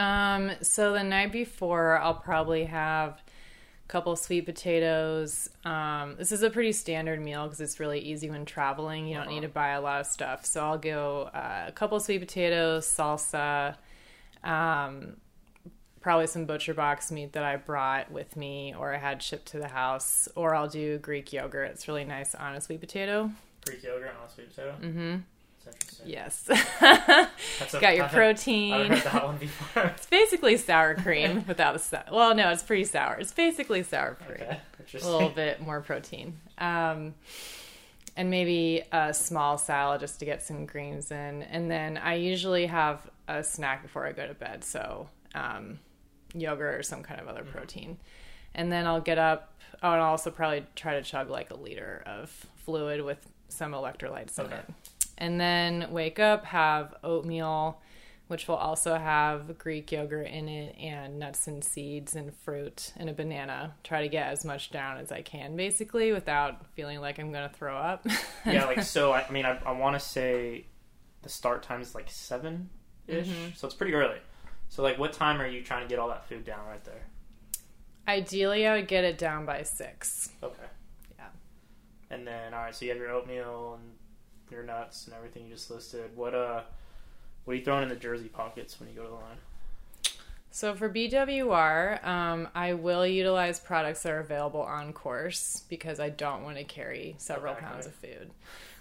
Um, 0.00 0.56
so 0.62 0.94
the 0.94 1.04
night 1.04 1.30
before, 1.30 2.00
I'll 2.00 2.14
probably 2.14 2.64
have 2.64 3.10
a 3.12 3.86
couple 3.86 4.16
sweet 4.16 4.46
potatoes. 4.46 5.48
Um, 5.64 6.16
this 6.18 6.32
is 6.32 6.42
a 6.42 6.50
pretty 6.50 6.72
standard 6.72 7.22
meal 7.22 7.44
because 7.44 7.60
it's 7.60 7.78
really 7.78 8.00
easy 8.00 8.28
when 8.28 8.44
traveling. 8.44 9.06
You 9.06 9.14
don't 9.14 9.28
need 9.28 9.42
to 9.42 9.48
buy 9.48 9.70
a 9.70 9.80
lot 9.80 10.00
of 10.00 10.06
stuff. 10.08 10.44
So 10.44 10.60
I'll 10.60 10.76
go 10.76 11.30
uh, 11.32 11.66
a 11.68 11.72
couple 11.72 12.00
sweet 12.00 12.18
potatoes, 12.18 12.84
salsa, 12.84 13.76
um, 14.42 15.18
probably 16.06 16.28
some 16.28 16.44
butcher 16.44 16.72
box 16.72 17.10
meat 17.10 17.32
that 17.32 17.42
I 17.42 17.56
brought 17.56 18.12
with 18.12 18.36
me 18.36 18.72
or 18.78 18.94
I 18.94 18.98
had 18.98 19.20
shipped 19.20 19.46
to 19.46 19.58
the 19.58 19.66
house, 19.66 20.28
or 20.36 20.54
I'll 20.54 20.68
do 20.68 20.98
Greek 20.98 21.32
yogurt. 21.32 21.68
It's 21.72 21.88
really 21.88 22.04
nice 22.04 22.32
on 22.32 22.54
a 22.54 22.60
sweet 22.60 22.78
potato. 22.78 23.32
Greek 23.66 23.82
yogurt 23.82 24.14
on 24.22 24.28
a 24.28 24.30
sweet 24.30 24.48
potato. 24.54 24.76
Mm-hmm. 24.80 25.16
Yes. 26.04 26.48
A- 26.80 27.28
Got 27.80 27.96
your 27.96 28.06
protein. 28.06 28.72
I've 28.72 28.86
heard 28.86 29.12
that 29.12 29.24
one 29.24 29.36
before. 29.38 29.82
It's 29.96 30.06
basically 30.06 30.56
sour 30.58 30.94
cream 30.94 31.44
without 31.48 31.72
the 31.72 31.80
sour. 31.80 32.04
Well, 32.12 32.36
no, 32.36 32.50
it's 32.50 32.62
pretty 32.62 32.84
sour. 32.84 33.16
It's 33.18 33.32
basically 33.32 33.82
sour 33.82 34.14
cream. 34.14 34.42
okay, 34.46 34.98
A 35.02 35.10
little 35.10 35.28
bit 35.30 35.60
more 35.60 35.80
protein. 35.80 36.38
Um, 36.58 37.14
and 38.16 38.30
maybe 38.30 38.84
a 38.92 39.12
small 39.12 39.58
salad 39.58 40.02
just 40.02 40.20
to 40.20 40.24
get 40.24 40.40
some 40.40 40.66
greens 40.66 41.10
in. 41.10 41.42
And 41.42 41.68
then 41.68 41.96
I 41.98 42.14
usually 42.14 42.66
have 42.66 43.10
a 43.26 43.42
snack 43.42 43.82
before 43.82 44.06
I 44.06 44.12
go 44.12 44.24
to 44.28 44.34
bed. 44.34 44.62
So 44.62 45.08
um, 45.34 45.80
yogurt 46.40 46.74
or 46.74 46.82
some 46.82 47.02
kind 47.02 47.20
of 47.20 47.28
other 47.28 47.44
protein. 47.44 47.98
And 48.54 48.70
then 48.72 48.86
I'll 48.86 49.00
get 49.00 49.18
up. 49.18 49.52
Oh, 49.82 49.92
and 49.92 50.00
I'll 50.00 50.10
also 50.10 50.30
probably 50.30 50.64
try 50.74 50.94
to 50.94 51.02
chug 51.02 51.28
like 51.30 51.50
a 51.50 51.56
liter 51.56 52.02
of 52.06 52.30
fluid 52.64 53.02
with 53.02 53.18
some 53.48 53.72
electrolytes 53.72 54.38
in 54.38 54.50
it. 54.52 54.64
And 55.18 55.40
then 55.40 55.88
wake 55.90 56.18
up, 56.18 56.44
have 56.46 56.94
oatmeal, 57.04 57.80
which 58.28 58.48
will 58.48 58.56
also 58.56 58.96
have 58.96 59.56
Greek 59.58 59.92
yogurt 59.92 60.26
in 60.26 60.48
it, 60.48 60.76
and 60.80 61.18
nuts 61.18 61.46
and 61.46 61.62
seeds 61.62 62.14
and 62.16 62.34
fruit 62.34 62.92
and 62.96 63.08
a 63.08 63.12
banana. 63.12 63.74
Try 63.84 64.02
to 64.02 64.08
get 64.08 64.28
as 64.28 64.44
much 64.44 64.70
down 64.70 64.98
as 64.98 65.12
I 65.12 65.22
can, 65.22 65.56
basically, 65.56 66.12
without 66.12 66.66
feeling 66.74 67.00
like 67.00 67.18
I'm 67.18 67.32
going 67.32 67.48
to 67.48 67.54
throw 67.54 67.76
up. 67.76 68.06
yeah, 68.44 68.64
like 68.64 68.82
so. 68.84 69.12
I, 69.12 69.24
I 69.26 69.30
mean, 69.30 69.44
I, 69.46 69.58
I 69.64 69.72
want 69.72 69.94
to 69.94 70.00
say 70.00 70.66
the 71.22 71.28
start 71.28 71.62
time 71.62 71.80
is 71.82 71.94
like 71.94 72.10
seven 72.10 72.68
ish, 73.06 73.26
Mm-hmm. 73.28 73.54
so 73.54 73.66
it's 73.66 73.76
pretty 73.76 73.94
early. 73.94 74.18
So, 74.68 74.82
like, 74.82 74.98
what 74.98 75.12
time 75.12 75.40
are 75.40 75.46
you 75.46 75.62
trying 75.62 75.82
to 75.82 75.88
get 75.88 75.98
all 75.98 76.08
that 76.08 76.28
food 76.28 76.44
down 76.44 76.66
right 76.66 76.84
there? 76.84 77.06
Ideally, 78.08 78.66
I 78.66 78.76
would 78.76 78.88
get 78.88 79.04
it 79.04 79.18
down 79.18 79.46
by 79.46 79.62
six. 79.62 80.30
Okay. 80.42 80.62
Yeah. 81.18 81.26
And 82.10 82.26
then, 82.26 82.54
all 82.54 82.60
right, 82.60 82.74
so 82.74 82.84
you 82.84 82.90
have 82.92 83.00
your 83.00 83.10
oatmeal 83.10 83.78
and 83.80 83.92
your 84.50 84.62
nuts 84.62 85.06
and 85.06 85.14
everything 85.14 85.44
you 85.46 85.54
just 85.54 85.70
listed. 85.70 86.16
What 86.16 86.34
uh, 86.34 86.62
what 87.44 87.54
are 87.54 87.56
you 87.56 87.64
throwing 87.64 87.82
in 87.84 87.88
the 87.88 87.96
jersey 87.96 88.28
pockets 88.28 88.78
when 88.78 88.88
you 88.88 88.94
go 88.94 89.02
to 89.02 89.08
the 89.08 89.14
line? 89.14 89.38
So 90.50 90.74
for 90.74 90.88
BWR, 90.88 92.04
um, 92.06 92.48
I 92.54 92.74
will 92.74 93.06
utilize 93.06 93.60
products 93.60 94.02
that 94.04 94.12
are 94.12 94.20
available 94.20 94.62
on 94.62 94.92
course 94.92 95.62
because 95.68 96.00
I 96.00 96.08
don't 96.08 96.44
want 96.44 96.56
to 96.56 96.64
carry 96.64 97.14
several 97.18 97.52
Okay. 97.54 97.64
pounds 97.64 97.86
of 97.86 97.94
food. 97.94 98.30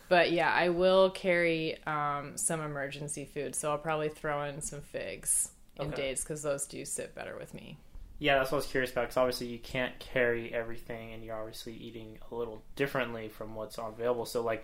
But 0.07 0.31
yeah, 0.31 0.53
I 0.53 0.69
will 0.69 1.09
carry 1.09 1.77
um, 1.85 2.37
some 2.37 2.61
emergency 2.61 3.25
food, 3.25 3.55
so 3.55 3.71
I'll 3.71 3.77
probably 3.77 4.07
throw 4.09 4.43
in 4.45 4.61
some 4.61 4.81
figs 4.81 5.49
in 5.77 5.87
Okay. 5.87 5.95
dates 5.95 6.23
because 6.23 6.41
those 6.41 6.65
do 6.67 6.83
sit 6.85 7.13
better 7.15 7.37
with 7.37 7.53
me. 7.53 7.77
Yeah, 8.17 8.37
that's 8.37 8.51
what 8.51 8.57
I 8.57 8.59
was 8.59 8.67
curious 8.67 8.91
about 8.91 9.03
because 9.03 9.17
obviously 9.17 9.47
you 9.47 9.59
can't 9.59 9.97
carry 9.99 10.53
everything, 10.53 11.13
and 11.13 11.23
you're 11.23 11.37
obviously 11.37 11.73
eating 11.73 12.17
a 12.31 12.35
little 12.35 12.63
differently 12.75 13.27
from 13.27 13.55
what's 13.55 13.77
available. 13.77 14.25
So, 14.25 14.41
like, 14.41 14.63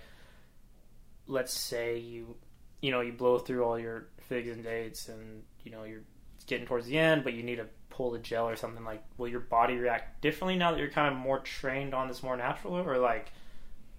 let's 1.27 1.53
say 1.53 1.97
you, 1.97 2.35
you 2.81 2.91
know, 2.91 3.01
you 3.01 3.11
blow 3.11 3.39
through 3.39 3.63
all 3.63 3.77
your 3.77 4.07
figs 4.29 4.49
and 4.49 4.63
dates, 4.63 5.09
and 5.09 5.43
you 5.63 5.71
know 5.71 5.83
you're 5.83 6.03
getting 6.47 6.65
towards 6.65 6.87
the 6.87 6.97
end, 6.97 7.23
but 7.25 7.33
you 7.33 7.43
need 7.43 7.57
to 7.57 7.67
pull 7.89 8.11
the 8.11 8.19
gel 8.19 8.47
or 8.47 8.55
something. 8.55 8.85
Like, 8.85 9.03
will 9.17 9.27
your 9.27 9.41
body 9.41 9.75
react 9.75 10.21
differently 10.21 10.55
now 10.55 10.71
that 10.71 10.79
you're 10.79 10.89
kind 10.89 11.13
of 11.13 11.19
more 11.19 11.39
trained 11.39 11.93
on 11.93 12.07
this 12.07 12.23
more 12.23 12.37
natural, 12.37 12.75
or 12.75 12.97
like, 12.99 13.33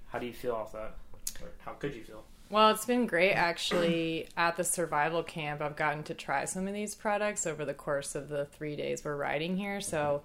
how 0.09 0.19
do 0.19 0.25
you 0.26 0.33
feel 0.33 0.54
off 0.54 0.73
that, 0.73 0.97
or 1.42 1.49
how 1.59 1.73
could 1.73 1.95
you 1.95 2.04
feel? 2.04 2.25
Well, 2.52 2.68
it's 2.68 2.85
been 2.85 3.06
great 3.06 3.32
actually 3.32 4.28
at 4.37 4.59
the 4.59 4.64
survival 4.64 5.23
camp. 5.23 5.62
I've 5.62 5.75
gotten 5.75 6.02
to 6.02 6.12
try 6.12 6.44
some 6.44 6.68
of 6.68 6.75
these 6.75 6.94
products 6.94 7.47
over 7.47 7.64
the 7.64 7.73
course 7.73 8.14
of 8.14 8.28
the 8.28 8.44
three 8.44 8.76
days 8.76 9.02
we're 9.02 9.16
riding 9.16 9.56
here. 9.56 9.80
So 9.80 10.21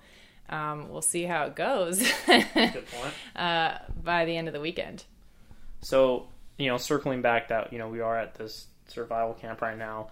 um, 0.49 0.89
we'll 0.89 1.01
see 1.01 1.23
how 1.23 1.45
it 1.45 1.55
goes 1.55 1.99
Good 2.25 2.45
point. 2.53 3.13
uh, 3.37 3.77
by 4.03 4.25
the 4.25 4.35
end 4.35 4.49
of 4.49 4.53
the 4.53 4.59
weekend. 4.59 5.05
So, 5.79 6.27
you 6.57 6.67
know, 6.67 6.75
circling 6.75 7.21
back 7.21 7.47
that, 7.47 7.71
you 7.71 7.79
know, 7.79 7.87
we 7.87 8.01
are 8.01 8.19
at 8.19 8.35
this 8.35 8.67
survival 8.89 9.33
camp 9.33 9.61
right 9.61 9.77
now. 9.77 10.09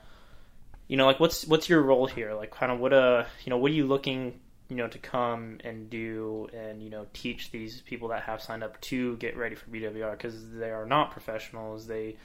You 0.88 0.96
know, 0.96 1.08
like 1.08 1.20
what's 1.20 1.46
what's 1.46 1.68
your 1.68 1.82
role 1.82 2.08
here? 2.08 2.34
Like 2.34 2.52
kind 2.52 2.72
of 2.72 2.80
what 2.80 2.94
uh, 2.94 3.26
you 3.44 3.50
know, 3.50 3.58
what 3.58 3.72
are 3.72 3.76
you 3.76 3.88
looking, 3.88 4.40
you 4.70 4.76
know, 4.76 4.88
to 4.88 4.98
come 4.98 5.60
and 5.64 5.90
do 5.90 6.48
and, 6.54 6.82
you 6.82 6.90
know, 6.90 7.06
teach 7.14 7.52
these 7.52 7.82
people 7.82 8.08
that 8.10 8.24
have 8.24 8.42
signed 8.42 8.64
up 8.64 8.80
to 8.82 9.16
get 9.18 9.38
ready 9.38 9.56
for 9.56 9.70
BWR 9.70 10.12
because 10.12 10.52
they 10.52 10.72
are 10.72 10.86
not 10.86 11.12
professionals. 11.12 11.86
They 11.86 12.16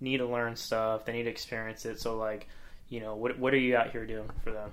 need 0.00 0.18
to 0.18 0.26
learn 0.26 0.56
stuff, 0.56 1.04
they 1.04 1.12
need 1.12 1.24
to 1.24 1.30
experience 1.30 1.84
it. 1.84 2.00
So 2.00 2.16
like, 2.16 2.48
you 2.88 3.00
know, 3.00 3.14
what 3.14 3.38
what 3.38 3.54
are 3.54 3.58
you 3.58 3.76
out 3.76 3.90
here 3.90 4.06
doing 4.06 4.30
for 4.42 4.50
them? 4.50 4.72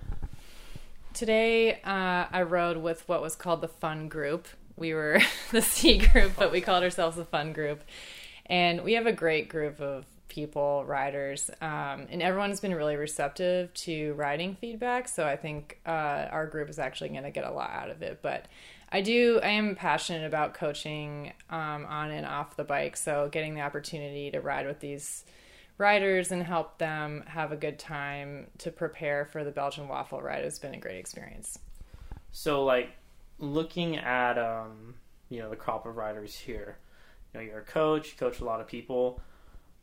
Today, 1.13 1.81
uh, 1.83 2.25
I 2.31 2.43
rode 2.43 2.77
with 2.77 3.07
what 3.07 3.21
was 3.21 3.35
called 3.35 3.61
the 3.61 3.67
Fun 3.67 4.07
Group. 4.07 4.47
We 4.75 4.93
were 4.93 5.19
the 5.51 5.61
C 5.61 5.97
group, 5.97 6.33
but 6.37 6.51
we 6.51 6.61
called 6.61 6.83
ourselves 6.83 7.17
the 7.17 7.25
Fun 7.25 7.53
Group. 7.53 7.81
And 8.45 8.83
we 8.83 8.93
have 8.93 9.05
a 9.05 9.11
great 9.11 9.49
group 9.49 9.81
of 9.81 10.05
people, 10.27 10.83
riders, 10.85 11.49
um, 11.61 12.07
and 12.09 12.21
everyone's 12.21 12.59
been 12.59 12.75
really 12.75 12.95
receptive 12.95 13.73
to 13.73 14.13
riding 14.13 14.55
feedback. 14.55 15.07
So 15.07 15.25
I 15.25 15.35
think 15.35 15.79
uh, 15.85 16.27
our 16.31 16.45
group 16.47 16.69
is 16.69 16.79
actually 16.79 17.09
going 17.09 17.23
to 17.23 17.31
get 17.31 17.45
a 17.45 17.51
lot 17.51 17.69
out 17.71 17.89
of 17.89 18.01
it. 18.01 18.19
But 18.21 18.45
I 18.91 19.01
do, 19.01 19.39
I 19.43 19.49
am 19.49 19.75
passionate 19.75 20.25
about 20.25 20.53
coaching 20.53 21.33
um, 21.49 21.85
on 21.85 22.11
and 22.11 22.25
off 22.25 22.55
the 22.55 22.63
bike. 22.63 22.97
So 22.97 23.29
getting 23.31 23.53
the 23.55 23.61
opportunity 23.61 24.31
to 24.31 24.39
ride 24.39 24.65
with 24.65 24.79
these 24.79 25.25
riders 25.77 26.31
and 26.31 26.43
help 26.43 26.77
them 26.77 27.23
have 27.27 27.51
a 27.51 27.55
good 27.55 27.77
time 27.77 28.47
to 28.59 28.71
prepare 28.71 29.25
for 29.25 29.43
the 29.43 29.51
Belgian 29.51 29.87
waffle 29.87 30.21
ride 30.21 30.43
has 30.43 30.57
been 30.57 30.73
a 30.73 30.79
great 30.79 30.97
experience. 30.97 31.59
So 32.31 32.63
like 32.63 32.89
looking 33.39 33.97
at 33.97 34.37
um, 34.37 34.95
you 35.29 35.39
know, 35.39 35.49
the 35.49 35.55
crop 35.55 35.85
of 35.85 35.97
riders 35.97 36.35
here. 36.35 36.77
You 37.33 37.39
know, 37.39 37.45
you're 37.45 37.59
a 37.59 37.63
coach, 37.63 38.11
you 38.11 38.17
coach 38.17 38.39
a 38.39 38.45
lot 38.45 38.61
of 38.61 38.67
people. 38.67 39.19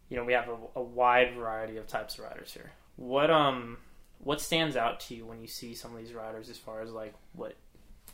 You 0.09 0.17
know, 0.17 0.25
we 0.25 0.33
have 0.33 0.49
a, 0.49 0.57
a 0.77 0.83
wide 0.83 1.35
variety 1.35 1.77
of 1.77 1.87
types 1.87 2.19
of 2.19 2.25
riders 2.25 2.53
here. 2.53 2.73
What 2.97 3.31
um 3.31 3.79
what 4.19 4.41
stands 4.41 4.77
out 4.77 5.01
to 5.01 5.15
you 5.15 5.27
when 5.27 5.41
you 5.41 5.47
see 5.47 5.75
some 5.75 5.93
of 5.93 5.99
these 5.99 6.15
riders 6.15 6.49
as 6.49 6.57
far 6.57 6.81
as 6.81 6.91
like 6.91 7.15
what 7.35 7.55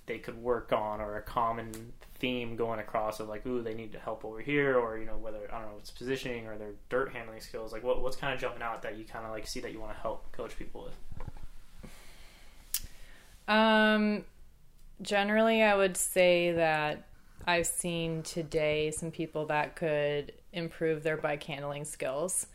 they 0.06 0.18
could 0.18 0.36
work 0.42 0.72
on 0.72 1.00
or 1.00 1.16
a 1.16 1.22
common 1.22 1.92
theme 2.18 2.56
going 2.56 2.80
across 2.80 3.20
of 3.20 3.28
like, 3.28 3.46
ooh, 3.46 3.62
they 3.62 3.74
need 3.74 3.92
to 3.92 3.98
help 3.98 4.24
over 4.24 4.40
here 4.40 4.76
or, 4.76 4.98
you 4.98 5.06
know, 5.06 5.16
whether 5.16 5.38
I 5.52 5.60
don't 5.60 5.70
know, 5.70 5.76
it's 5.78 5.90
positioning 5.90 6.46
or 6.46 6.58
their 6.58 6.72
dirt 6.88 7.12
handling 7.12 7.40
skills. 7.40 7.72
Like 7.72 7.84
what 7.84 8.02
what's 8.02 8.16
kind 8.16 8.34
of 8.34 8.40
jumping 8.40 8.62
out 8.62 8.82
that 8.82 8.98
you 8.98 9.04
kinda 9.04 9.30
like 9.30 9.46
see 9.46 9.60
that 9.60 9.72
you 9.72 9.80
want 9.80 9.94
to 9.94 10.00
help 10.00 10.32
coach 10.32 10.58
people 10.58 10.84
with? 10.84 10.94
Um, 13.46 14.24
generally, 15.02 15.62
I 15.62 15.76
would 15.76 15.96
say 15.96 16.52
that 16.52 17.06
I've 17.46 17.66
seen 17.66 18.22
today 18.22 18.90
some 18.90 19.10
people 19.10 19.46
that 19.46 19.76
could 19.76 20.32
improve 20.52 21.02
their 21.02 21.16
bike 21.16 21.42
handling 21.42 21.84
skills. 21.84 22.46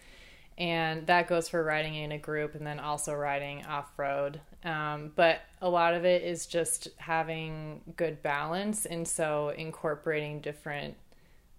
And 0.57 1.05
that 1.07 1.27
goes 1.27 1.49
for 1.49 1.61
riding 1.63 1.95
in 1.95 2.13
a 2.13 2.17
group 2.17 2.55
and 2.55 2.65
then 2.65 2.79
also 2.79 3.13
riding 3.13 3.65
off 3.65 3.91
road. 3.97 4.39
Um, 4.63 5.11
but 5.15 5.41
a 5.61 5.69
lot 5.69 5.93
of 5.93 6.05
it 6.05 6.23
is 6.23 6.45
just 6.45 6.87
having 6.97 7.81
good 7.97 8.23
balance. 8.23 8.85
And 8.85 9.05
so 9.05 9.49
incorporating 9.49 10.39
different 10.39 10.95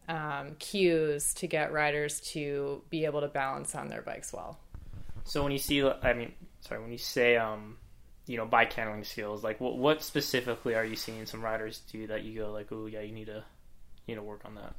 um, 0.09 0.55
cues 0.59 1.35
to 1.35 1.47
get 1.47 1.73
riders 1.73 2.21
to 2.33 2.83
be 2.89 3.05
able 3.05 3.21
to 3.21 3.29
balance 3.29 3.75
on 3.75 3.89
their 3.89 4.03
bikes 4.03 4.33
well. 4.33 4.59
So 5.25 5.43
when 5.43 5.53
you 5.53 5.59
see, 5.59 5.83
I 5.83 6.15
mean, 6.15 6.33
sorry, 6.61 6.81
when 6.81 6.93
you 6.93 6.99
say, 6.99 7.37
um, 7.37 7.77
you 8.27 8.37
know, 8.37 8.47
bike 8.47 8.73
handling 8.73 9.05
skills, 9.05 9.45
like 9.45 9.61
what, 9.61 9.77
what 9.77 10.03
specifically 10.03 10.75
are 10.75 10.85
you 10.85 10.97
seeing 10.97 11.27
some 11.27 11.43
riders 11.43 11.83
do 11.93 12.07
that 12.07 12.23
you 12.23 12.41
go 12.41 12.51
like, 12.51 12.69
oh 12.73 12.87
yeah, 12.87 13.01
you 13.01 13.13
need 13.13 13.27
to, 13.27 13.45
you 14.07 14.17
know, 14.17 14.23
work 14.23 14.41
on 14.45 14.55
that. 14.55 14.75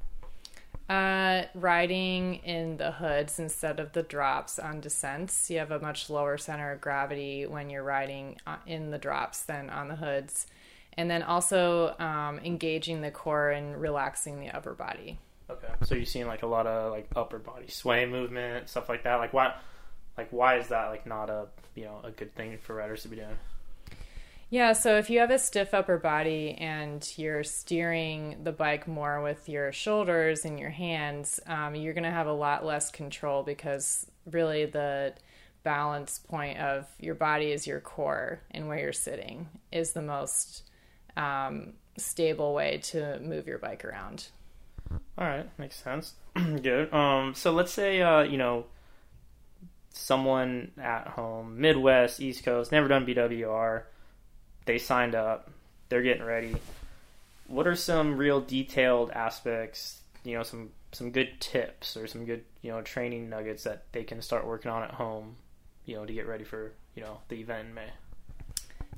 Uh, 0.89 1.43
riding 1.53 2.35
in 2.35 2.77
the 2.77 2.91
hoods 2.91 3.39
instead 3.39 3.79
of 3.81 3.91
the 3.91 4.03
drops 4.03 4.57
on 4.57 4.79
descents. 4.79 5.49
You 5.49 5.59
have 5.59 5.71
a 5.71 5.79
much 5.79 6.09
lower 6.09 6.37
center 6.37 6.71
of 6.71 6.79
gravity 6.79 7.45
when 7.45 7.69
you're 7.69 7.83
riding 7.83 8.37
uh, 8.47 8.55
in 8.65 8.91
the 8.91 8.97
drops 8.97 9.41
than 9.41 9.69
on 9.69 9.89
the 9.89 9.97
hoods. 9.97 10.47
And 10.93 11.11
then 11.11 11.23
also 11.23 11.93
um, 11.99 12.39
engaging 12.39 13.01
the 13.01 13.11
core 13.11 13.49
and 13.49 13.79
relaxing 13.79 14.39
the 14.39 14.49
upper 14.49 14.73
body. 14.73 15.19
Okay. 15.49 15.67
So 15.83 15.95
you're 15.95 16.05
seeing 16.05 16.27
like 16.27 16.43
a 16.43 16.47
lot 16.47 16.67
of 16.67 16.91
like 16.91 17.07
upper 17.15 17.39
body 17.39 17.67
sway 17.67 18.05
movement, 18.05 18.69
stuff 18.69 18.87
like 18.87 19.03
that. 19.03 19.15
Like 19.15 19.33
why, 19.33 19.55
like 20.17 20.29
why 20.31 20.57
is 20.57 20.69
that 20.69 20.87
like 20.87 21.05
not 21.05 21.29
a 21.29 21.47
you 21.75 21.83
know 21.83 21.99
a 22.03 22.11
good 22.11 22.33
thing 22.35 22.57
for 22.57 22.75
riders 22.75 23.03
to 23.03 23.09
be 23.09 23.17
doing? 23.17 23.37
Yeah, 24.49 24.73
so 24.73 24.97
if 24.97 25.09
you 25.09 25.19
have 25.19 25.31
a 25.31 25.39
stiff 25.39 25.73
upper 25.73 25.97
body 25.97 26.55
and 26.57 27.05
you're 27.17 27.43
steering 27.43 28.37
the 28.43 28.53
bike 28.53 28.87
more 28.87 29.21
with 29.21 29.49
your 29.49 29.73
shoulders 29.73 30.45
and 30.45 30.57
your 30.57 30.69
hands, 30.69 31.41
um, 31.47 31.75
you're 31.75 31.93
going 31.93 32.05
to 32.05 32.11
have 32.11 32.27
a 32.27 32.33
lot 32.33 32.65
less 32.65 32.89
control 32.89 33.43
because 33.43 34.07
really 34.25 34.65
the 34.65 35.13
balance 35.63 36.19
point 36.19 36.57
of 36.59 36.85
your 36.97 37.15
body 37.15 37.51
is 37.51 37.67
your 37.67 37.81
core 37.81 38.39
and 38.51 38.69
where 38.69 38.79
you're 38.79 38.93
sitting 38.93 39.49
is 39.73 39.91
the 39.91 40.01
most 40.01 40.63
um, 41.17 41.73
stable 41.97 42.53
way 42.53 42.77
to 42.83 43.19
move 43.19 43.47
your 43.47 43.57
bike 43.57 43.83
around. 43.83 44.27
All 45.17 45.27
right, 45.27 45.49
makes 45.57 45.75
sense. 45.75 46.13
Good. 46.35 46.93
Um, 46.93 47.35
so 47.35 47.51
let's 47.51 47.73
say 47.73 48.01
uh, 48.01 48.21
you 48.21 48.37
know 48.37 48.67
someone 49.91 50.71
at 50.77 51.07
home, 51.07 51.59
Midwest, 51.59 52.21
East 52.21 52.45
Coast, 52.45 52.71
never 52.71 52.87
done 52.87 53.05
BWR. 53.05 53.83
They 54.67 54.77
signed 54.77 55.15
up. 55.15 55.49
They're 55.87 56.01
getting 56.01 56.25
ready. 56.25 56.53
What 57.47 57.67
are 57.67 57.75
some 57.75 58.17
real 58.17 58.41
detailed 58.41 59.11
aspects? 59.11 60.01
You 60.25 60.35
know, 60.35 60.43
some 60.43 60.71
some 60.91 61.11
good 61.11 61.39
tips 61.39 61.95
or 61.95 62.05
some 62.05 62.25
good 62.25 62.43
you 62.61 62.71
know 62.71 62.81
training 62.81 63.29
nuggets 63.29 63.63
that 63.63 63.85
they 63.93 64.03
can 64.03 64.21
start 64.21 64.45
working 64.45 64.69
on 64.69 64.83
at 64.83 64.91
home. 64.91 65.37
You 65.85 65.95
know, 65.95 66.05
to 66.05 66.13
get 66.13 66.27
ready 66.27 66.43
for 66.43 66.73
you 66.95 67.01
know 67.01 67.19
the 67.29 67.37
event 67.37 67.69
in 67.69 67.73
May. 67.73 67.87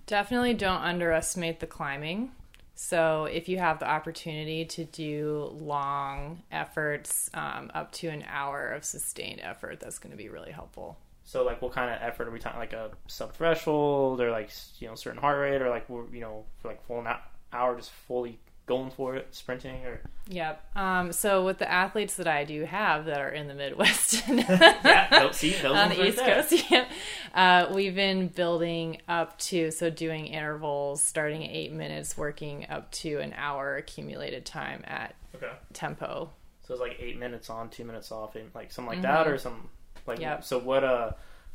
Definitely 0.08 0.56
don't 0.56 0.82
underestimate 0.82 1.60
the 1.60 1.68
climbing. 1.68 2.32
So, 2.74 3.26
if 3.26 3.48
you 3.48 3.60
have 3.60 3.78
the 3.78 3.88
opportunity 3.88 4.66
to 4.66 4.86
do 4.86 5.52
long 5.54 6.42
efforts, 6.52 7.30
um, 7.36 7.70
up 7.76 7.92
to 7.92 8.08
an 8.08 8.24
hour 8.28 8.70
of 8.70 8.86
sustained 8.86 9.42
effort, 9.44 9.82
that's 9.82 10.00
going 10.00 10.12
to 10.12 10.18
be 10.18 10.30
really 10.30 10.52
helpful. 10.52 10.98
So, 11.30 11.44
like, 11.44 11.62
what 11.62 11.74
kind 11.74 11.94
of 11.94 12.02
effort 12.02 12.28
are 12.28 12.32
we 12.32 12.40
talking? 12.40 12.58
Like 12.58 12.74
a 12.74 12.90
sub 13.06 13.34
threshold, 13.34 14.20
or 14.20 14.32
like 14.32 14.50
you 14.80 14.88
know 14.88 14.96
certain 14.96 15.22
heart 15.22 15.40
rate, 15.40 15.62
or 15.62 15.70
like 15.70 15.88
we're, 15.88 16.08
you 16.12 16.22
know 16.22 16.46
for 16.58 16.70
like 16.70 16.84
full 16.88 17.00
an 17.02 17.08
hour 17.54 17.76
just 17.76 17.92
fully 17.92 18.40
going 18.66 18.90
for 18.90 19.14
it, 19.16 19.28
sprinting, 19.30 19.86
or 19.86 20.02
Yep. 20.30 20.76
Um, 20.76 21.12
so, 21.12 21.46
with 21.46 21.60
the 21.60 21.70
athletes 21.72 22.16
that 22.16 22.28
I 22.28 22.46
do 22.46 22.66
have 22.66 23.06
that 23.06 23.22
are 23.22 23.30
in 23.30 23.48
the 23.48 23.54
Midwest, 23.54 24.24
yeah, 24.28 25.30
see 25.30 25.56
on 25.68 25.90
the 25.90 26.04
East 26.04 26.18
there. 26.18 26.42
Coast, 26.42 26.66
yeah, 26.72 26.88
uh, 27.36 27.72
we've 27.76 27.94
been 27.94 28.30
building 28.30 29.00
up 29.08 29.38
to 29.38 29.70
so 29.70 29.92
doing 29.92 30.26
intervals, 30.26 31.04
starting 31.04 31.44
at 31.44 31.52
eight 31.52 31.72
minutes, 31.72 32.18
working 32.18 32.66
up 32.72 32.90
to 32.94 33.20
an 33.20 33.36
hour 33.38 33.76
accumulated 33.76 34.48
time 34.48 34.84
at 34.88 35.14
Okay. 35.36 35.52
tempo. 35.74 36.32
So 36.64 36.74
it's 36.74 36.82
like 36.82 36.98
eight 37.00 37.20
minutes 37.20 37.52
on, 37.52 37.70
two 37.70 37.84
minutes 37.86 38.12
off, 38.12 38.36
and 38.36 38.50
like 38.56 38.72
something 38.72 38.94
like 38.94 39.04
that, 39.04 39.28
or 39.28 39.38
some 39.38 39.70
like. 40.10 40.20
Yep. 40.20 40.44
So 40.44 40.60
what? 40.60 40.84
Uh, 40.84 41.12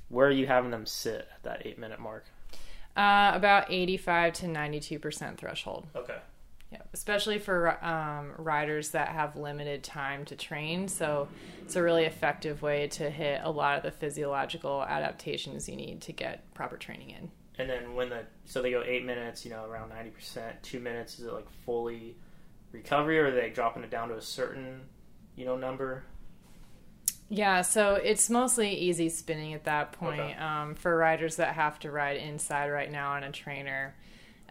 where 0.08 0.28
are 0.28 0.32
you 0.32 0.46
having 0.46 0.70
them 0.70 0.87
sit 0.87 1.28
at 1.34 1.42
that 1.42 1.66
eight 1.66 1.78
minute 1.78 1.99
mark? 1.99 2.25
Uh, 2.96 3.32
about 3.34 3.70
85 3.70 4.34
to 4.34 4.46
92% 4.46 5.37
threshold. 5.37 5.87
Okay. 5.96 6.16
Yeah, 6.70 6.82
especially 6.92 7.38
for 7.38 7.84
um, 7.84 8.32
riders 8.38 8.90
that 8.90 9.08
have 9.08 9.37
limited 9.37 9.82
time 9.82 10.25
to 10.26 10.37
train. 10.37 10.88
So 10.88 11.28
it's 11.62 11.76
a 11.76 11.82
really 11.82 12.04
effective 12.04 12.62
way 12.62 12.88
to 12.88 13.11
hit 13.11 13.40
a 13.42 13.50
lot 13.50 13.76
of 13.76 13.82
the 13.82 13.90
physiological 13.90 14.82
adaptations 14.82 15.68
you 15.68 15.76
need 15.76 16.00
to 16.02 16.12
get 16.12 16.52
proper 16.54 16.76
training 16.76 17.11
in. 17.11 17.30
And 17.58 17.70
then 17.70 17.94
when 17.94 18.08
the 18.08 18.25
so 18.44 18.61
they 18.62 18.73
go 18.73 18.82
eight 18.84 19.04
minutes, 19.04 19.44
you 19.44 19.52
know, 19.52 19.64
around 19.64 19.90
ninety 19.90 20.11
percent. 20.11 20.61
Two 20.64 20.80
minutes 20.80 21.20
is 21.20 21.26
it 21.26 21.32
like 21.32 21.49
fully 21.64 22.16
recovery, 22.73 23.20
or 23.20 23.26
are 23.26 23.30
they 23.30 23.50
dropping 23.50 23.84
it 23.84 23.90
down 23.90 24.08
to 24.08 24.16
a 24.16 24.23
certain, 24.23 24.80
you 25.37 25.44
know, 25.44 25.56
number? 25.56 26.02
Yeah, 27.34 27.62
so 27.62 27.94
it's 27.94 28.30
mostly 28.30 28.70
easy 28.70 29.08
spinning 29.08 29.54
at 29.54 29.64
that 29.64 29.90
point. 29.92 30.20
Okay. 30.20 30.34
Um, 30.34 30.76
for 30.76 30.96
riders 30.96 31.36
that 31.36 31.54
have 31.54 31.80
to 31.80 31.90
ride 31.90 32.16
inside 32.16 32.68
right 32.68 32.90
now 32.90 33.12
on 33.12 33.24
a 33.24 33.32
trainer, 33.32 33.96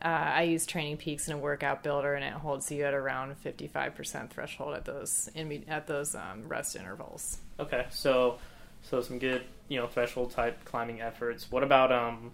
uh, 0.01 0.07
I 0.07 0.43
use 0.43 0.65
Training 0.65 0.97
Peaks 0.97 1.29
in 1.29 1.33
a 1.33 1.37
workout 1.37 1.81
builder, 1.81 2.13
and 2.13 2.25
it 2.25 2.33
holds 2.33 2.69
you 2.69 2.83
at 2.83 2.93
around 2.93 3.37
fifty 3.37 3.67
five 3.67 3.95
percent 3.95 4.33
threshold 4.33 4.75
at 4.75 4.83
those 4.83 5.29
in, 5.33 5.63
at 5.69 5.87
those 5.87 6.13
um, 6.13 6.45
rest 6.49 6.75
intervals. 6.75 7.37
Okay, 7.57 7.85
so 7.89 8.37
so 8.81 8.99
some 8.99 9.17
good 9.17 9.43
you 9.69 9.79
know 9.79 9.87
threshold 9.87 10.31
type 10.31 10.65
climbing 10.65 10.99
efforts. 10.99 11.49
What 11.49 11.63
about 11.63 11.93
um, 11.93 12.31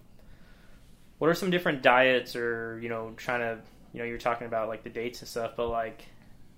what 1.18 1.28
are 1.28 1.34
some 1.34 1.50
different 1.50 1.80
diets 1.80 2.34
or 2.34 2.80
you 2.82 2.88
know 2.88 3.12
trying 3.16 3.40
to 3.40 3.62
you 3.92 4.00
know 4.00 4.04
you're 4.04 4.18
talking 4.18 4.48
about 4.48 4.66
like 4.66 4.82
the 4.82 4.90
dates 4.90 5.20
and 5.20 5.28
stuff, 5.28 5.52
but 5.56 5.68
like 5.68 6.06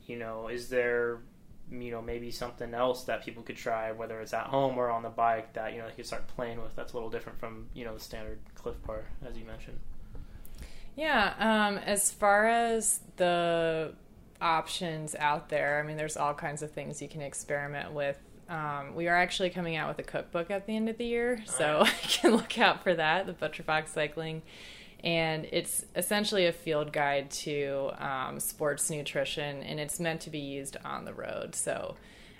you 0.07 0.17
know 0.17 0.49
is 0.49 0.71
there 0.71 1.19
you 1.81 1.91
know 1.91 2.03
maybe 2.03 2.31
something 2.31 2.75
else 2.75 3.05
that 3.05 3.25
people 3.25 3.43
could 3.43 3.57
try 3.57 3.93
whether 3.93 4.21
it's 4.21 4.35
at 4.35 4.47
home 4.47 4.77
or 4.77 4.91
on 4.91 5.03
the 5.03 5.09
bike 5.09 5.53
that 5.55 5.73
you 5.73 5.79
know 5.79 5.87
they 5.89 5.95
could 5.95 6.07
start 6.07 6.27
playing 6.29 6.61
with 6.61 6.75
that's 6.77 6.93
a 6.93 6.97
little 6.97 7.11
different 7.11 7.39
from 7.39 7.67
you 7.75 7.85
know 7.85 7.95
the 7.95 8.01
standard 8.01 8.39
Clif 8.55 8.77
bar 8.85 9.05
as 9.27 9.37
you 9.37 9.45
mentioned. 9.45 9.79
Yeah, 10.95 11.35
um, 11.39 11.79
as 11.79 12.11
far 12.11 12.47
as 12.47 13.01
the 13.17 13.95
options 14.41 15.15
out 15.15 15.49
there, 15.49 15.81
I 15.81 15.87
mean, 15.87 15.97
there's 15.97 16.17
all 16.17 16.35
kinds 16.35 16.63
of 16.63 16.71
things 16.73 17.01
you 17.01 17.09
can 17.09 17.23
experiment 17.23 17.93
with. 17.93 18.19
Um, 18.49 18.95
we 18.95 19.09
are 19.09 19.17
actually 19.17 19.51
coming 19.51 19.77
out 19.77 19.89
with 19.89 20.07
a 20.07 20.09
cookbook 20.09 20.51
at 20.51 20.67
the 20.67 20.77
end 20.77 20.89
of 20.89 20.99
the 20.99 21.07
year, 21.07 21.43
so 21.47 21.77
Alright. 21.79 22.03
you 22.03 22.21
can 22.21 22.37
look 22.37 22.59
out 22.59 22.83
for 22.83 22.93
that, 22.95 23.27
the 23.27 23.33
Butcherbox 23.33 23.89
Cycling. 23.89 24.43
And 25.05 25.49
it's 25.51 25.85
essentially 25.97 26.47
a 26.47 26.53
field 26.53 26.93
guide 26.93 27.31
to 27.31 27.91
um, 27.99 28.39
sports 28.39 28.89
nutrition, 28.89 29.63
and 29.63 29.81
it's 29.81 29.99
meant 29.99 30.21
to 30.23 30.31
be 30.31 30.39
used 30.39 30.77
on 30.85 31.05
the 31.05 31.13
road. 31.13 31.57
So, 31.57 31.97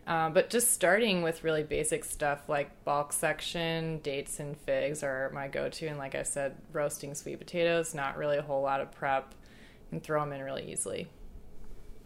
um, 0.07 0.33
but 0.33 0.49
just 0.49 0.73
starting 0.73 1.23
with 1.23 1.43
really 1.43 1.65
basic 1.65 2.05
stuff 2.05 2.49
like 2.49 2.85
bulk 2.85 3.13
section, 3.13 3.99
dates 3.99 4.39
and 4.39 4.57
figs 4.57 5.03
are 5.03 5.31
my 5.35 5.49
go 5.49 5.69
to. 5.69 5.87
And 5.87 5.99
like 5.99 6.15
I 6.15 6.23
said, 6.23 6.57
roasting 6.73 7.15
sweet 7.15 7.39
potatoes, 7.39 7.95
not 7.95 8.17
really 8.17 8.39
a 8.39 8.43
whole 8.43 8.63
lot 8.63 8.81
of 8.81 8.93
prep, 8.93 9.35
and 9.91 10.03
throw 10.03 10.21
them 10.21 10.33
in 10.33 10.43
really 10.43 10.71
easily. 10.71 11.09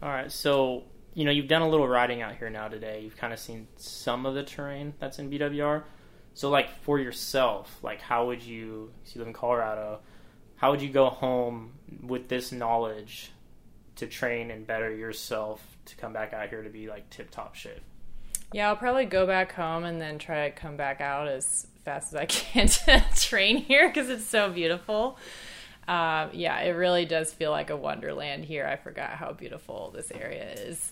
All 0.01 0.09
right, 0.09 0.31
so 0.31 0.83
you 1.13 1.25
know 1.25 1.31
you've 1.31 1.47
done 1.47 1.63
a 1.63 1.69
little 1.69 1.87
riding 1.87 2.21
out 2.21 2.35
here 2.35 2.49
now 2.49 2.67
today. 2.67 3.01
You've 3.01 3.17
kind 3.17 3.33
of 3.33 3.39
seen 3.39 3.67
some 3.77 4.25
of 4.25 4.35
the 4.35 4.43
terrain 4.43 4.93
that's 4.99 5.17
in 5.19 5.29
BWR. 5.29 5.83
So 6.35 6.51
like 6.51 6.69
for 6.81 6.99
yourself, 6.99 7.79
like 7.81 8.01
how 8.01 8.27
would 8.27 8.43
you? 8.43 8.91
You 9.05 9.19
live 9.19 9.27
in 9.27 9.33
Colorado. 9.33 10.01
How 10.57 10.71
would 10.71 10.81
you 10.81 10.89
go 10.89 11.09
home 11.09 11.73
with 12.01 12.27
this 12.29 12.51
knowledge 12.51 13.31
to 13.95 14.07
train 14.07 14.51
and 14.51 14.65
better 14.65 14.93
yourself 14.93 15.65
to 15.85 15.95
come 15.95 16.13
back 16.13 16.33
out 16.33 16.49
here 16.49 16.63
to 16.63 16.69
be 16.69 16.87
like 16.87 17.09
tip 17.09 17.31
top 17.31 17.55
shape? 17.55 17.81
Yeah, 18.53 18.69
I'll 18.69 18.75
probably 18.75 19.05
go 19.05 19.27
back 19.27 19.53
home 19.53 19.83
and 19.83 20.01
then 20.01 20.19
try 20.19 20.49
to 20.49 20.55
come 20.55 20.77
back 20.77 21.01
out 21.01 21.27
as 21.27 21.67
fast 21.85 22.13
as 22.13 22.15
I 22.15 22.25
can 22.27 22.67
to 22.67 23.03
train 23.15 23.57
here 23.57 23.87
because 23.87 24.09
it's 24.09 24.25
so 24.25 24.51
beautiful. 24.51 25.17
Um, 25.87 26.31
yeah, 26.33 26.59
it 26.59 26.71
really 26.71 27.05
does 27.05 27.31
feel 27.31 27.51
like 27.51 27.69
a 27.69 27.77
wonderland 27.77 28.45
here. 28.45 28.65
I 28.65 28.75
forgot 28.75 29.11
how 29.11 29.33
beautiful 29.33 29.91
this 29.95 30.11
area 30.11 30.49
is. 30.51 30.91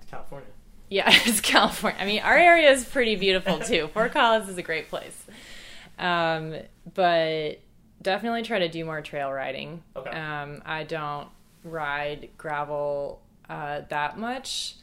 It's 0.00 0.10
California. 0.10 0.48
Yeah, 0.88 1.06
it's 1.26 1.40
California. 1.40 2.00
I 2.00 2.06
mean, 2.06 2.20
our 2.20 2.36
area 2.36 2.70
is 2.70 2.84
pretty 2.84 3.16
beautiful 3.16 3.58
too. 3.58 3.88
Fort 3.88 4.12
Collins 4.12 4.48
is 4.48 4.56
a 4.56 4.62
great 4.62 4.88
place. 4.88 5.24
Um, 5.98 6.54
but 6.94 7.60
definitely 8.02 8.42
try 8.42 8.58
to 8.60 8.68
do 8.68 8.84
more 8.84 9.00
trail 9.00 9.30
riding. 9.30 9.82
Okay. 9.96 10.10
Um, 10.10 10.62
I 10.64 10.84
don't 10.84 11.28
ride 11.64 12.30
gravel 12.38 13.20
uh, 13.48 13.82
that 13.88 14.18
much 14.18 14.76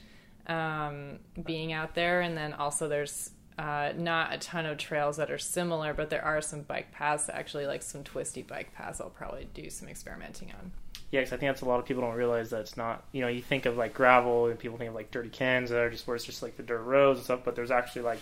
um, 0.47 1.19
being 1.45 1.74
out 1.74 1.95
there. 1.95 2.21
And 2.21 2.38
then 2.38 2.53
also, 2.53 2.88
there's 2.88 3.31
uh, 3.57 3.93
not 3.97 4.33
a 4.33 4.38
ton 4.38 4.65
of 4.65 4.77
trails 4.77 5.17
that 5.17 5.31
are 5.31 5.38
similar, 5.38 5.93
but 5.93 6.09
there 6.09 6.24
are 6.24 6.41
some 6.41 6.62
bike 6.62 6.91
paths, 6.91 7.29
actually, 7.31 7.65
like 7.65 7.81
some 7.81 8.03
twisty 8.03 8.43
bike 8.43 8.74
paths, 8.74 9.01
I'll 9.01 9.09
probably 9.09 9.47
do 9.53 9.69
some 9.69 9.88
experimenting 9.88 10.51
on. 10.51 10.71
Yeah, 11.09 11.21
because 11.21 11.33
I 11.33 11.38
think 11.38 11.50
that's 11.50 11.62
a 11.62 11.65
lot 11.65 11.79
of 11.79 11.86
people 11.86 12.03
don't 12.03 12.15
realize 12.15 12.49
that 12.49 12.60
it's 12.60 12.75
not. 12.77 13.03
You 13.13 13.21
know, 13.21 13.30
you 13.30 13.41
think 13.41 13.65
of 13.65 13.77
like 13.77 13.93
gravel 13.93 14.47
and 14.47 14.60
people 14.60 14.77
think 14.77 14.89
of 14.89 14.95
like 14.95 15.10
dirty 15.10 15.30
cans 15.30 15.69
that 15.69 15.80
are 15.80 15.89
just 15.89 16.06
where 16.06 16.15
it's 16.15 16.25
just 16.25 16.43
like 16.43 16.58
the 16.58 16.63
dirt 16.63 16.82
roads 16.82 17.19
and 17.19 17.25
stuff, 17.25 17.39
but 17.45 17.56
there's 17.56 17.71
actually 17.71 18.01
like 18.01 18.19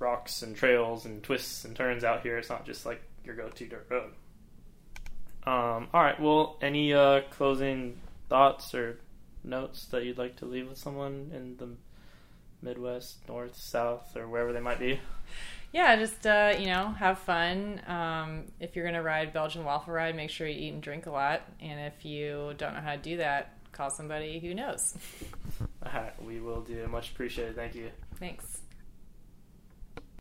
rocks 0.00 0.42
and 0.42 0.56
trails 0.56 1.04
and 1.04 1.22
twists 1.22 1.64
and 1.64 1.76
turns 1.76 2.02
out 2.04 2.22
here. 2.22 2.38
It's 2.38 2.50
not 2.50 2.66
just 2.66 2.84
like 2.84 3.00
your 3.28 3.36
go-to 3.36 3.66
dirt 3.66 3.86
road. 3.88 4.12
Um, 5.46 5.88
all 5.94 6.02
right. 6.02 6.18
Well, 6.20 6.56
any 6.60 6.92
uh, 6.92 7.22
closing 7.30 8.00
thoughts 8.28 8.74
or 8.74 8.98
notes 9.44 9.86
that 9.86 10.04
you'd 10.04 10.18
like 10.18 10.36
to 10.36 10.46
leave 10.46 10.68
with 10.68 10.78
someone 10.78 11.30
in 11.32 11.56
the 11.56 11.68
Midwest, 12.60 13.28
North, 13.28 13.56
South, 13.56 14.16
or 14.16 14.28
wherever 14.28 14.52
they 14.52 14.60
might 14.60 14.80
be? 14.80 15.00
Yeah, 15.72 15.96
just 15.96 16.26
uh, 16.26 16.54
you 16.58 16.66
know, 16.66 16.88
have 16.98 17.18
fun. 17.18 17.80
Um, 17.86 18.44
if 18.58 18.74
you're 18.74 18.86
gonna 18.86 19.02
ride 19.02 19.32
Belgian 19.32 19.64
waffle 19.64 19.92
ride, 19.92 20.16
make 20.16 20.30
sure 20.30 20.46
you 20.46 20.58
eat 20.58 20.72
and 20.72 20.82
drink 20.82 21.06
a 21.06 21.10
lot. 21.10 21.42
And 21.60 21.78
if 21.80 22.04
you 22.04 22.54
don't 22.56 22.74
know 22.74 22.80
how 22.80 22.92
to 22.92 22.98
do 22.98 23.18
that, 23.18 23.52
call 23.72 23.90
somebody 23.90 24.38
who 24.38 24.54
knows. 24.54 24.96
All 25.84 25.92
right, 25.92 26.22
we 26.24 26.40
will 26.40 26.62
do. 26.62 26.86
Much 26.88 27.10
appreciated. 27.10 27.54
Thank 27.54 27.74
you. 27.74 27.90
Thanks. 28.18 28.62